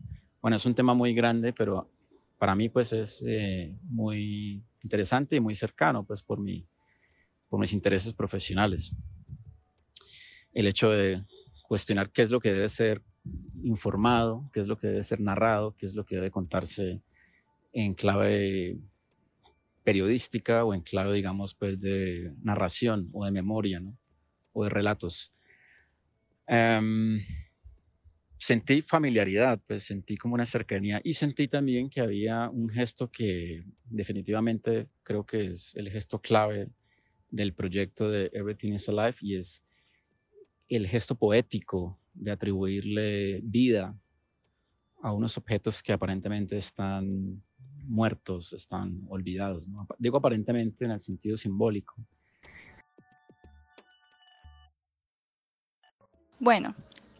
Bueno, 0.40 0.56
es 0.56 0.66
un 0.66 0.74
tema 0.74 0.94
muy 0.94 1.14
grande, 1.14 1.52
pero 1.52 1.90
para 2.38 2.54
mí 2.54 2.68
pues 2.68 2.92
es 2.92 3.22
eh, 3.26 3.74
muy 3.82 4.62
interesante 4.82 5.36
y 5.36 5.40
muy 5.40 5.54
cercano 5.54 6.04
pues 6.04 6.22
por, 6.22 6.38
mi, 6.38 6.66
por 7.48 7.58
mis 7.58 7.72
intereses 7.72 8.14
profesionales. 8.14 8.94
El 10.52 10.66
hecho 10.66 10.90
de 10.90 11.24
cuestionar 11.66 12.10
qué 12.10 12.22
es 12.22 12.30
lo 12.30 12.40
que 12.40 12.52
debe 12.52 12.68
ser 12.68 13.02
informado, 13.62 14.48
qué 14.52 14.60
es 14.60 14.68
lo 14.68 14.78
que 14.78 14.88
debe 14.88 15.02
ser 15.02 15.20
narrado, 15.20 15.74
qué 15.76 15.86
es 15.86 15.94
lo 15.94 16.04
que 16.04 16.16
debe 16.16 16.30
contarse 16.30 17.02
en 17.72 17.94
clave 17.94 18.78
periodística 19.82 20.64
o 20.64 20.74
en 20.74 20.80
clave, 20.80 21.14
digamos, 21.14 21.54
pues 21.54 21.80
de 21.80 22.32
narración 22.42 23.08
o 23.12 23.24
de 23.24 23.30
memoria, 23.30 23.80
¿no? 23.80 23.96
O 24.52 24.64
de 24.64 24.70
relatos. 24.70 25.32
Em, 26.46 27.20
sentí 28.38 28.82
familiaridad, 28.82 29.60
pues 29.66 29.84
sentí 29.84 30.16
como 30.16 30.34
una 30.34 30.44
cercanía 30.44 31.00
y 31.02 31.14
sentí 31.14 31.48
también 31.48 31.88
que 31.88 32.00
había 32.00 32.50
un 32.50 32.68
gesto 32.68 33.10
que 33.10 33.64
definitivamente 33.84 34.88
creo 35.02 35.24
que 35.24 35.48
es 35.48 35.74
el 35.76 35.90
gesto 35.90 36.20
clave 36.20 36.68
del 37.30 37.54
proyecto 37.54 38.10
de 38.10 38.30
Everything 38.32 38.74
is 38.74 38.88
Alive 38.88 39.16
y 39.20 39.36
es 39.36 39.62
el 40.68 40.86
gesto 40.86 41.14
poético 41.14 41.98
de 42.14 42.30
atribuirle 42.30 43.40
vida 43.42 43.96
a 45.02 45.12
unos 45.12 45.36
objetos 45.38 45.82
que 45.82 45.92
aparentemente 45.92 46.56
están 46.56 47.42
muertos, 47.84 48.52
están 48.52 49.02
olvidados. 49.08 49.66
Digo 49.98 50.18
aparentemente 50.18 50.84
en 50.84 50.90
el 50.92 51.00
sentido 51.00 51.36
simbólico. 51.36 51.94
Bueno, 56.38 56.74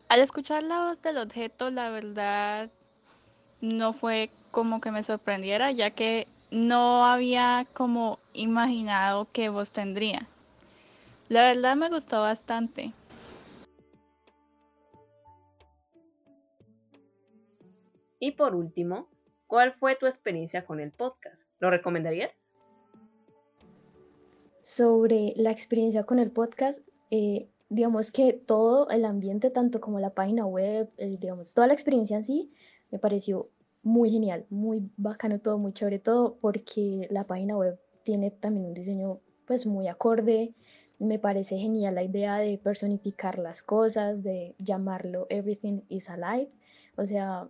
al 0.09 0.21
escuchar 0.21 0.63
la 0.63 0.85
voz 0.85 1.03
del 1.03 1.19
objeto, 1.19 1.71
la 1.71 1.91
verdad 1.91 2.71
no 3.61 3.93
fue 3.93 4.31
como 4.51 4.81
que 4.81 4.91
me 4.91 5.03
sorprendiera, 5.03 5.73
ya 5.73 5.91
que 5.91 6.29
no 6.51 7.05
había 7.05 7.67
como 7.73 8.19
imaginado 8.33 9.27
qué 9.33 9.49
voz 9.49 9.71
tendría. 9.71 10.29
La 11.29 11.43
verdad 11.43 11.75
me 11.77 11.89
gustó 11.89 12.21
bastante. 12.21 12.93
Y 18.19 18.33
por 18.33 18.55
último, 18.55 19.09
¿cuál 19.47 19.75
fue 19.75 19.97
tu 19.97 20.07
experiencia 20.07 20.65
con 20.65 20.81
el 20.81 20.93
podcast? 20.93 21.45
¿Lo 21.59 21.71
recomendarías? 21.71 22.31
Sobre 24.63 25.35
la 25.37 25.51
experiencia 25.51 26.05
con 26.05 26.19
el 26.19 26.31
podcast, 26.31 26.89
eh, 27.11 27.49
digamos 27.69 28.13
que 28.13 28.33
todo 28.33 28.89
el 28.91 29.05
ambiente, 29.05 29.51
tanto 29.51 29.81
como 29.81 30.01
la 30.01 30.11
página 30.11 30.47
web, 30.47 30.91
digamos, 30.97 31.55
toda 31.55 31.67
la 31.67 31.73
experiencia 31.73 32.17
en 32.17 32.25
sí, 32.25 32.53
me 32.91 32.99
pareció 32.99 33.51
muy 33.83 34.11
genial, 34.11 34.47
muy 34.51 34.91
bacano 34.97 35.39
todo, 35.39 35.59
muy 35.59 35.73
chévere 35.73 35.99
todo, 35.99 36.37
porque 36.41 37.07
la 37.11 37.25
página 37.25 37.57
web 37.57 37.79
tiene 38.03 38.31
también 38.31 38.67
un 38.67 38.75
diseño 38.75 39.21
pues 39.47 39.67
muy 39.67 39.89
acorde. 39.89 40.55
Me 40.99 41.19
parece 41.19 41.59
genial 41.59 41.95
la 41.95 42.03
idea 42.03 42.39
de 42.39 42.59
personificar 42.59 43.39
las 43.39 43.63
cosas, 43.63 44.23
de 44.23 44.55
llamarlo 44.59 45.27
Everything 45.29 45.83
is 45.89 46.09
Alive. 46.09 46.51
O 46.97 47.07
sea, 47.07 47.49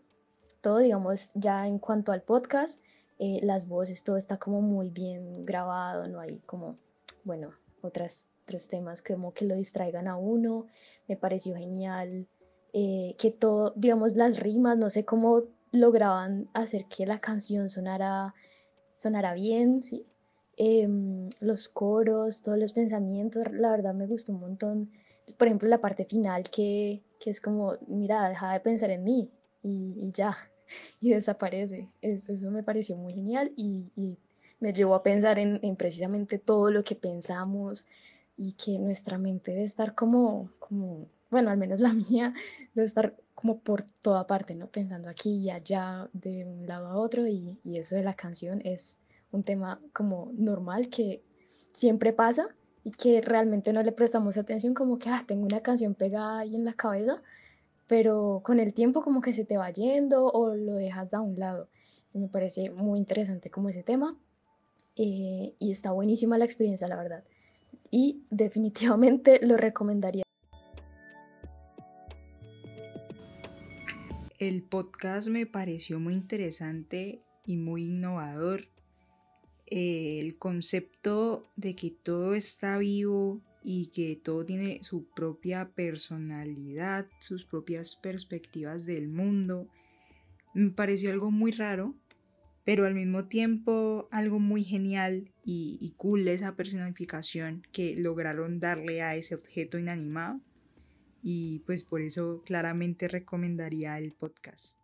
todo, 0.60 0.78
digamos, 0.78 1.30
ya 1.34 1.66
en 1.66 1.78
cuanto 1.78 2.12
al 2.12 2.22
podcast, 2.22 2.82
eh, 3.18 3.40
las 3.42 3.66
voces, 3.66 4.04
todo 4.04 4.16
está 4.16 4.36
como 4.36 4.60
muy 4.60 4.90
bien 4.90 5.44
grabado, 5.46 6.06
no 6.08 6.20
hay 6.20 6.38
como, 6.40 6.76
bueno, 7.24 7.52
otras 7.80 8.28
otros 8.46 8.68
temas 8.68 9.02
como 9.02 9.34
que 9.34 9.44
lo 9.44 9.56
distraigan 9.56 10.06
a 10.06 10.16
uno, 10.16 10.66
me 11.08 11.16
pareció 11.16 11.56
genial, 11.56 12.28
eh, 12.72 13.16
que 13.18 13.32
todo, 13.32 13.72
digamos, 13.74 14.14
las 14.14 14.38
rimas, 14.38 14.78
no 14.78 14.88
sé 14.88 15.04
cómo 15.04 15.42
lograban 15.72 16.48
hacer 16.54 16.84
que 16.86 17.06
la 17.06 17.18
canción 17.18 17.68
sonara, 17.68 18.34
sonara 18.96 19.34
bien, 19.34 19.82
¿sí? 19.82 20.06
Em, 20.56 21.28
los 21.40 21.68
coros, 21.68 22.40
todos 22.42 22.56
los 22.56 22.72
pensamientos, 22.72 23.50
la 23.50 23.70
verdad 23.70 23.94
me 23.94 24.06
gustó 24.06 24.32
un 24.32 24.40
montón. 24.40 24.90
Por 25.36 25.48
ejemplo, 25.48 25.68
la 25.68 25.80
parte 25.80 26.04
final 26.04 26.48
que, 26.48 27.02
que 27.18 27.30
es 27.30 27.40
como, 27.40 27.74
mira, 27.88 28.28
deja 28.28 28.52
de 28.52 28.60
pensar 28.60 28.90
en 28.90 29.02
mí 29.02 29.28
y, 29.64 30.10
ya, 30.12 30.36
y 31.00 31.10
desaparece. 31.10 31.88
eso 32.00 32.50
me 32.52 32.62
pareció 32.62 32.96
muy 32.96 33.14
genial 33.14 33.52
y, 33.56 33.90
y 33.96 34.18
me 34.60 34.72
llevó 34.72 34.94
a 34.94 35.02
pensar 35.02 35.38
en, 35.40 35.58
en, 35.62 35.76
precisamente 35.76 36.38
todo 36.38 36.70
lo 36.70 36.84
que 36.84 36.94
pensamos, 36.94 37.86
y 38.36 38.52
que 38.52 38.78
nuestra 38.78 39.18
mente 39.18 39.52
debe 39.52 39.64
estar 39.64 39.94
como, 39.94 40.50
como, 40.58 41.08
bueno, 41.30 41.50
al 41.50 41.58
menos 41.58 41.80
la 41.80 41.92
mía, 42.10 42.34
debe 42.74 42.86
estar 42.86 43.16
como 43.34 43.60
por 43.60 43.82
toda 44.02 44.26
parte, 44.26 44.54
¿no? 44.54 44.68
Pensando 44.68 45.08
aquí 45.08 45.36
y 45.38 45.50
allá, 45.50 46.08
de 46.12 46.44
un 46.44 46.66
lado 46.66 46.86
a 46.86 46.96
otro, 46.96 47.26
y, 47.26 47.58
y 47.64 47.78
eso 47.78 47.94
de 47.94 48.02
la 48.02 48.14
canción 48.14 48.60
es 48.64 48.98
un 49.30 49.42
tema 49.42 49.80
como 49.92 50.32
normal 50.34 50.88
que 50.88 51.22
siempre 51.72 52.12
pasa 52.12 52.48
y 52.84 52.92
que 52.92 53.20
realmente 53.20 53.72
no 53.72 53.82
le 53.82 53.92
prestamos 53.92 54.36
atención, 54.38 54.72
como 54.72 54.98
que, 54.98 55.10
ah, 55.10 55.24
tengo 55.26 55.44
una 55.44 55.60
canción 55.60 55.94
pegada 55.94 56.38
ahí 56.38 56.54
en 56.54 56.64
la 56.64 56.72
cabeza, 56.72 57.22
pero 57.86 58.40
con 58.44 58.60
el 58.60 58.74
tiempo 58.74 59.02
como 59.02 59.20
que 59.20 59.32
se 59.32 59.44
te 59.44 59.56
va 59.58 59.70
yendo 59.70 60.26
o 60.26 60.54
lo 60.54 60.74
dejas 60.74 61.12
a 61.14 61.20
un 61.20 61.38
lado. 61.38 61.68
Y 62.14 62.18
me 62.18 62.28
parece 62.28 62.70
muy 62.70 62.98
interesante 62.98 63.50
como 63.50 63.68
ese 63.68 63.82
tema 63.82 64.16
eh, 64.96 65.54
y 65.58 65.70
está 65.70 65.92
buenísima 65.92 66.38
la 66.38 66.44
experiencia, 66.44 66.88
la 66.88 66.96
verdad. 66.96 67.24
Y 67.90 68.24
definitivamente 68.30 69.38
lo 69.42 69.56
recomendaría. 69.56 70.22
El 74.38 74.62
podcast 74.62 75.28
me 75.28 75.46
pareció 75.46 75.98
muy 75.98 76.14
interesante 76.14 77.20
y 77.46 77.56
muy 77.56 77.84
innovador. 77.84 78.68
El 79.66 80.36
concepto 80.38 81.50
de 81.56 81.74
que 81.74 81.90
todo 81.90 82.34
está 82.34 82.78
vivo 82.78 83.40
y 83.62 83.86
que 83.86 84.14
todo 84.14 84.44
tiene 84.44 84.80
su 84.82 85.06
propia 85.06 85.70
personalidad, 85.74 87.06
sus 87.18 87.44
propias 87.44 87.96
perspectivas 87.96 88.84
del 88.84 89.08
mundo, 89.08 89.68
me 90.56 90.70
pareció 90.70 91.10
algo 91.10 91.30
muy 91.30 91.52
raro, 91.52 91.94
pero 92.64 92.86
al 92.86 92.94
mismo 92.94 93.26
tiempo 93.26 94.08
algo 94.10 94.38
muy 94.38 94.64
genial 94.64 95.30
y, 95.48 95.94
cool 95.96 96.26
esa 96.26 96.56
personificación 96.56 97.62
que 97.70 97.94
lograron 97.96 98.58
darle 98.58 99.00
a 99.02 99.14
ese 99.14 99.36
objeto 99.36 99.78
inanimado. 99.78 100.40
Y 101.22 101.60
pues 101.60 101.84
por 101.84 102.02
eso 102.02 102.42
claramente 102.44 103.08
recomendaría 103.08 103.96
el 103.98 104.12
podcast. 104.12 104.76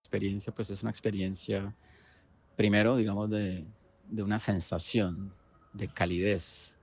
experiencia 0.00 0.54
pues 0.54 0.70
es 0.70 0.82
una 0.82 0.90
experiencia 0.90 1.76
primero 2.56 2.96
digamos 2.96 3.28
de, 3.28 3.66
de 4.08 4.22
una 4.22 4.38
sensación 4.38 5.34
de 5.74 5.88
calidez, 5.88 6.78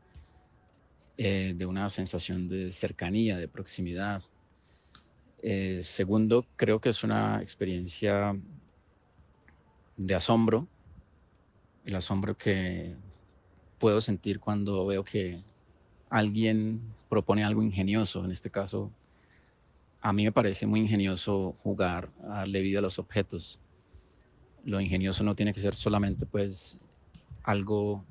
eh, 1.17 1.53
de 1.55 1.65
una 1.65 1.89
sensación 1.89 2.47
de 2.47 2.71
cercanía, 2.71 3.37
de 3.37 3.47
proximidad. 3.47 4.21
Eh, 5.41 5.81
segundo, 5.83 6.45
creo 6.55 6.79
que 6.79 6.89
es 6.89 7.03
una 7.03 7.41
experiencia 7.41 8.35
de 9.97 10.15
asombro, 10.15 10.67
el 11.85 11.95
asombro 11.95 12.37
que 12.37 12.95
puedo 13.79 14.01
sentir 14.01 14.39
cuando 14.39 14.85
veo 14.85 15.03
que 15.03 15.43
alguien 16.09 16.81
propone 17.09 17.43
algo 17.43 17.61
ingenioso, 17.61 18.25
en 18.25 18.31
este 18.31 18.49
caso, 18.49 18.91
a 20.01 20.13
mí 20.13 20.23
me 20.23 20.31
parece 20.31 20.67
muy 20.67 20.79
ingenioso 20.79 21.55
jugar 21.63 22.09
a 22.23 22.39
darle 22.39 22.61
vida 22.61 22.79
a 22.79 22.81
los 22.81 22.99
objetos. 22.99 23.59
Lo 24.63 24.79
ingenioso 24.79 25.23
no 25.23 25.35
tiene 25.35 25.53
que 25.53 25.61
ser 25.61 25.75
solamente 25.75 26.25
pues 26.25 26.79
algo 27.43 28.03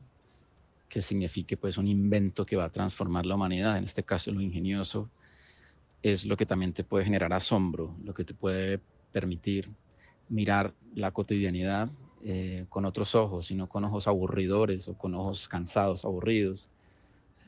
que 0.88 1.02
signifique 1.02 1.56
pues 1.56 1.76
un 1.76 1.88
invento 1.88 2.46
que 2.46 2.56
va 2.56 2.64
a 2.64 2.70
transformar 2.70 3.26
la 3.26 3.34
humanidad, 3.34 3.78
en 3.78 3.84
este 3.84 4.04
caso 4.04 4.30
lo 4.30 4.40
ingenioso, 4.40 5.10
es 6.02 6.24
lo 6.24 6.36
que 6.36 6.46
también 6.46 6.72
te 6.72 6.84
puede 6.84 7.04
generar 7.04 7.32
asombro, 7.32 7.96
lo 8.04 8.14
que 8.14 8.24
te 8.24 8.34
puede 8.34 8.80
permitir 9.10 9.70
mirar 10.28 10.74
la 10.94 11.10
cotidianidad 11.10 11.90
eh, 12.24 12.66
con 12.68 12.84
otros 12.84 13.14
ojos, 13.14 13.46
sino 13.46 13.68
con 13.68 13.84
ojos 13.84 14.08
aburridores 14.08 14.88
o 14.88 14.96
con 14.96 15.14
ojos 15.14 15.48
cansados, 15.48 16.04
aburridos, 16.04 16.68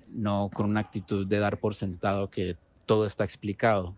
no 0.09 0.51
con 0.53 0.69
una 0.69 0.81
actitud 0.81 1.27
de 1.27 1.39
dar 1.39 1.59
por 1.59 1.75
sentado 1.75 2.31
que 2.31 2.57
todo 2.85 3.07
está 3.07 3.25
explicado, 3.25 3.97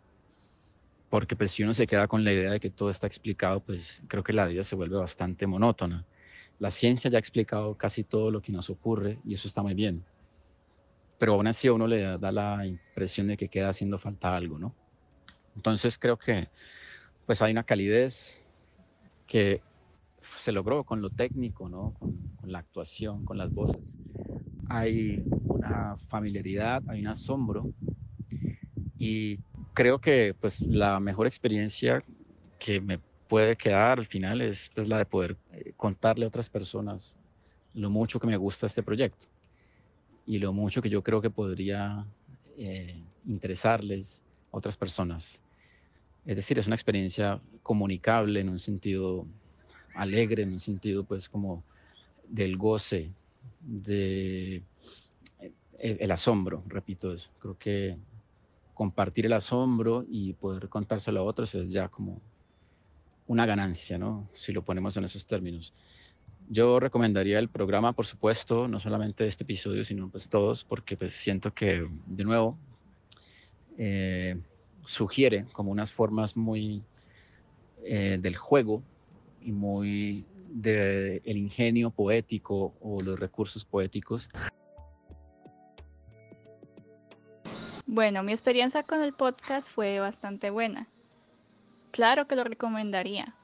porque 1.11 1.37
pues 1.37 1.51
si 1.51 1.63
uno 1.63 1.75
se 1.75 1.87
queda 1.87 2.07
con 2.07 2.25
la 2.25 2.33
idea 2.33 2.53
de 2.53 2.61
que 2.61 2.71
todo 2.71 2.91
está 2.91 3.07
explicado, 3.07 3.61
pues 3.61 4.03
creo 4.09 4.23
que 4.23 4.33
la 4.33 4.47
vida 4.47 4.63
se 4.63 4.77
vuelve 4.77 4.97
bastante 4.97 5.47
monótona. 5.47 6.05
La 6.59 6.71
ciencia 6.71 7.11
ya 7.11 7.19
ha 7.19 7.21
explicado 7.21 7.77
casi 7.77 8.05
todo 8.05 8.31
lo 8.31 8.43
que 8.43 8.53
nos 8.53 8.69
ocurre 8.69 9.19
y 9.25 9.35
eso 9.35 9.49
está 9.49 9.63
muy 9.63 9.75
bien. 9.75 10.05
Pero 11.19 11.35
aún 11.35 11.47
así 11.47 11.69
a 11.69 11.73
uno 11.73 11.87
le 11.87 12.19
da 12.19 12.33
la 12.33 12.67
impresión 12.67 13.29
de 13.29 13.37
que 13.37 13.49
queda 13.49 13.71
haciendo 13.71 13.99
falta 13.99 14.37
algo, 14.37 14.59
¿no? 14.59 14.75
Entonces 15.57 15.99
creo 15.99 16.17
que 16.17 16.49
pues 17.27 17.43
hay 17.43 17.53
una 17.53 17.65
calidez 17.65 18.43
que 19.29 19.61
se 20.39 20.51
logró 20.51 20.83
con 20.83 21.01
lo 21.01 21.11
técnico, 21.11 21.69
¿no? 21.69 21.95
Con, 22.01 22.27
la 22.51 22.61
actuación, 22.61 23.25
con 23.27 23.37
las 23.37 23.53
voces. 23.53 23.93
Hay 24.69 25.23
una 25.45 25.99
familiaridad, 25.99 26.83
hay 26.89 27.03
un 27.03 27.09
asombro 27.09 27.71
y 28.97 29.39
creo 29.75 29.99
que 30.01 30.35
pues 30.41 30.63
la 30.63 30.99
mejor 30.99 31.27
experiencia 31.27 32.03
que 32.59 32.81
me 32.81 33.01
puede 33.29 33.55
quedar 33.55 33.99
al 33.99 34.07
final 34.07 34.41
es 34.41 34.71
pues, 34.75 34.89
la 34.89 34.97
de 34.97 35.05
poder 35.05 35.37
eh, 35.53 35.75
contarle 35.77 36.25
a 36.25 36.29
otras 36.29 36.49
personas 36.49 37.19
lo 37.75 37.91
mucho 37.91 38.19
que 38.19 38.27
me 38.27 38.39
gusta 38.39 38.67
este 38.67 38.83
proyecto 38.83 39.27
y 40.25 40.39
lo 40.39 40.55
mucho 40.55 40.81
que 40.81 40.89
yo 40.89 41.03
creo 41.03 41.21
que 41.21 41.31
podría 41.31 42.07
eh, 42.57 43.05
interesarles 43.27 44.23
a 44.53 44.57
otras 44.57 44.77
personas. 44.77 45.43
Es 46.29 46.37
decir, 46.37 46.59
es 46.59 46.67
una 46.67 46.77
experiencia 46.77 47.41
comunicable 47.63 48.41
en 48.41 48.51
un 48.51 48.59
sentido 48.59 49.27
alegre, 49.95 50.43
en 50.43 50.53
un 50.53 50.61
sentido 50.61 51.03
pues 51.03 51.27
como 51.27 51.65
del 52.29 52.59
goce, 52.59 53.11
de 53.63 54.57
eh, 55.41 55.53
el 55.79 56.11
asombro, 56.11 56.63
repito 56.67 57.15
eso. 57.15 57.31
Creo 57.39 57.57
que 57.59 57.97
compartir 58.75 59.25
el 59.25 59.33
asombro 59.33 60.05
y 60.07 60.35
poder 60.35 60.69
contárselo 60.69 61.21
a 61.21 61.23
otros 61.23 61.55
es 61.55 61.71
ya 61.71 61.89
como 61.89 62.21
una 63.27 63.47
ganancia, 63.47 63.97
¿no? 63.97 64.29
Si 64.35 64.53
lo 64.53 64.63
ponemos 64.63 64.99
en 64.99 65.05
esos 65.05 65.27
términos. 65.27 65.73
Yo 66.51 66.79
recomendaría 66.79 67.39
el 67.39 67.49
programa, 67.49 67.95
por 67.95 68.05
supuesto, 68.05 68.69
no 68.69 68.81
solamente 68.81 69.27
este 69.27 69.45
episodio, 69.45 69.83
sino 69.83 70.11
pues 70.11 70.29
todos, 70.29 70.63
porque 70.63 70.95
pues 70.95 71.15
siento 71.15 71.55
que, 71.55 71.89
de 72.07 72.25
nuevo, 72.25 72.59
eh, 73.79 74.37
sugiere 74.89 75.47
como 75.53 75.71
unas 75.71 75.93
formas 75.93 76.37
muy 76.37 76.83
eh, 77.85 78.19
del 78.21 78.37
juego 78.37 78.83
y 79.41 79.53
muy 79.53 80.27
del 80.49 81.21
el 81.25 81.37
ingenio 81.37 81.91
poético 81.91 82.75
o 82.81 83.03
los 83.03 83.19
recursos 83.21 83.65
poéticos. 83.65 84.29
Bueno, 87.87 88.23
mi 88.23 88.33
experiencia 88.33 88.83
con 88.83 89.03
el 89.03 89.13
podcast 89.13 89.69
fue 89.69 90.01
bastante 90.01 90.51
buena 90.51 90.89
claro 91.91 92.29
que 92.29 92.37
lo 92.37 92.45
recomendaría. 92.45 93.35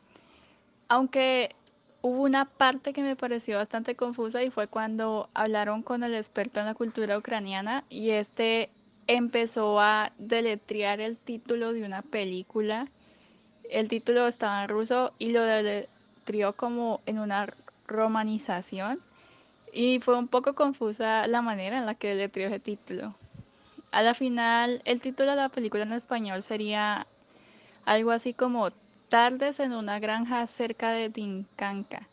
Aunque 0.88 1.56
hubo 2.02 2.22
una 2.22 2.44
parte 2.44 2.92
que 2.92 3.02
me 3.02 3.16
pareció 3.16 3.56
bastante 3.56 3.96
confusa 3.96 4.44
y 4.44 4.50
fue 4.50 4.68
cuando 4.68 5.28
hablaron 5.34 5.82
con 5.82 6.04
el 6.04 6.14
experto 6.14 6.60
en 6.60 6.66
la 6.66 6.74
cultura 6.74 7.18
ucraniana 7.18 7.84
y 7.88 8.10
este 8.10 8.70
empezó 9.06 9.80
a 9.80 10.12
deletrear 10.18 11.00
el 11.00 11.16
título 11.16 11.72
de 11.72 11.84
una 11.84 12.02
película. 12.02 12.86
El 13.70 13.88
título 13.88 14.26
estaba 14.26 14.62
en 14.62 14.68
ruso 14.68 15.12
y 15.18 15.30
lo 15.32 15.42
deletreó 15.42 16.54
como 16.54 17.00
en 17.06 17.18
una 17.18 17.52
romanización 17.86 19.00
y 19.72 20.00
fue 20.00 20.16
un 20.16 20.28
poco 20.28 20.54
confusa 20.54 21.26
la 21.26 21.42
manera 21.42 21.78
en 21.78 21.86
la 21.86 21.94
que 21.94 22.08
deletreó 22.08 22.48
ese 22.48 22.60
título. 22.60 23.14
A 23.90 24.02
la 24.02 24.14
final, 24.14 24.82
el 24.84 25.00
título 25.00 25.30
de 25.30 25.36
la 25.36 25.48
película 25.48 25.82
en 25.82 25.92
español 25.92 26.42
sería 26.42 27.06
algo 27.84 28.10
así 28.10 28.34
como 28.34 28.70
tardes 29.08 29.60
en 29.60 29.72
una 29.72 29.98
granja 29.98 30.46
cerca 30.46 30.90
de 30.90 31.08
Dinkanka. 31.08 32.08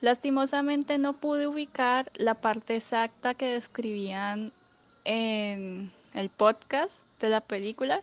Lastimosamente 0.00 0.98
no 0.98 1.14
pude 1.14 1.46
ubicar 1.46 2.10
la 2.14 2.34
parte 2.34 2.76
exacta 2.76 3.34
que 3.34 3.46
describían 3.46 4.52
en 5.04 5.92
el 6.14 6.30
podcast 6.30 6.94
de 7.20 7.28
la 7.28 7.40
película, 7.40 8.02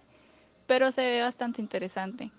pero 0.68 0.92
se 0.92 1.02
ve 1.02 1.22
bastante 1.22 1.62
interesante. 1.62 2.32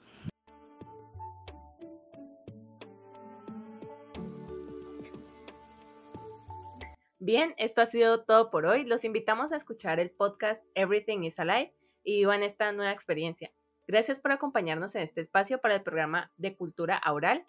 Bien, 7.18 7.54
esto 7.56 7.80
ha 7.80 7.86
sido 7.86 8.24
todo 8.24 8.50
por 8.50 8.66
hoy. 8.66 8.84
Los 8.84 9.04
invitamos 9.04 9.52
a 9.52 9.56
escuchar 9.56 10.00
el 10.00 10.10
podcast 10.10 10.60
Everything 10.74 11.22
is 11.22 11.38
Alive 11.38 11.72
y 12.02 12.16
vivan 12.16 12.42
esta 12.42 12.72
nueva 12.72 12.90
experiencia. 12.90 13.52
Gracias 13.86 14.20
por 14.20 14.32
acompañarnos 14.32 14.94
en 14.96 15.02
este 15.02 15.20
espacio 15.20 15.60
para 15.60 15.76
el 15.76 15.82
programa 15.82 16.32
de 16.36 16.56
Cultura 16.56 16.96
Aural, 16.96 17.44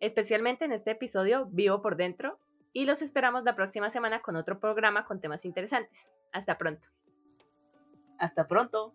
especialmente 0.00 0.64
en 0.64 0.72
este 0.72 0.92
episodio 0.92 1.46
Vivo 1.52 1.80
por 1.80 1.96
Dentro, 1.96 2.40
y 2.72 2.86
los 2.86 3.02
esperamos 3.02 3.44
la 3.44 3.54
próxima 3.54 3.88
semana 3.88 4.20
con 4.20 4.34
otro 4.34 4.58
programa 4.58 5.04
con 5.04 5.20
temas 5.20 5.44
interesantes. 5.44 6.08
Hasta 6.32 6.58
pronto. 6.58 6.88
Hasta 8.18 8.46
pronto. 8.46 8.92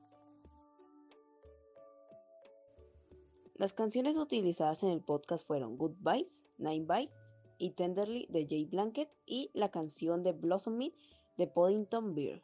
Las 3.56 3.74
canciones 3.74 4.16
utilizadas 4.16 4.84
en 4.84 4.90
el 4.90 5.02
podcast 5.02 5.46
fueron 5.46 5.78
Goodbyes, 5.78 6.46
Nine 6.58 6.86
Bites 6.88 7.34
y 7.58 7.72
Tenderly 7.72 8.26
de 8.30 8.48
Jay 8.50 8.66
Blanket 8.66 9.10
y 9.26 9.52
la 9.54 9.70
canción 9.70 10.24
de 10.24 10.32
Blossom 10.32 10.78
Me 10.78 10.94
de 11.38 11.48
Poddington 11.48 12.16
Beer. 12.16 12.42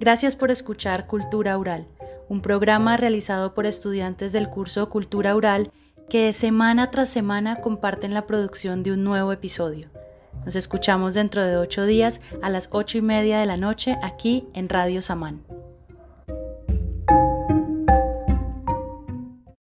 Gracias 0.00 0.36
por 0.36 0.50
escuchar 0.50 1.06
Cultura 1.06 1.58
Oral, 1.58 1.88
un 2.28 2.40
programa 2.40 2.96
realizado 2.96 3.54
por 3.54 3.66
estudiantes 3.66 4.32
del 4.32 4.50
curso 4.50 4.88
Cultura 4.88 5.34
Oral 5.34 5.72
que 6.08 6.32
semana 6.32 6.90
tras 6.90 7.08
semana 7.08 7.56
comparten 7.56 8.14
la 8.14 8.26
producción 8.26 8.82
de 8.82 8.92
un 8.92 9.02
nuevo 9.02 9.32
episodio. 9.32 9.88
Nos 10.44 10.54
escuchamos 10.54 11.14
dentro 11.14 11.44
de 11.44 11.56
ocho 11.56 11.84
días 11.84 12.20
a 12.42 12.50
las 12.50 12.68
ocho 12.70 12.98
y 12.98 13.02
media 13.02 13.38
de 13.38 13.46
la 13.46 13.56
noche 13.56 13.96
aquí 14.02 14.46
en 14.54 14.68
Radio 14.68 15.02
Samán. 15.02 15.42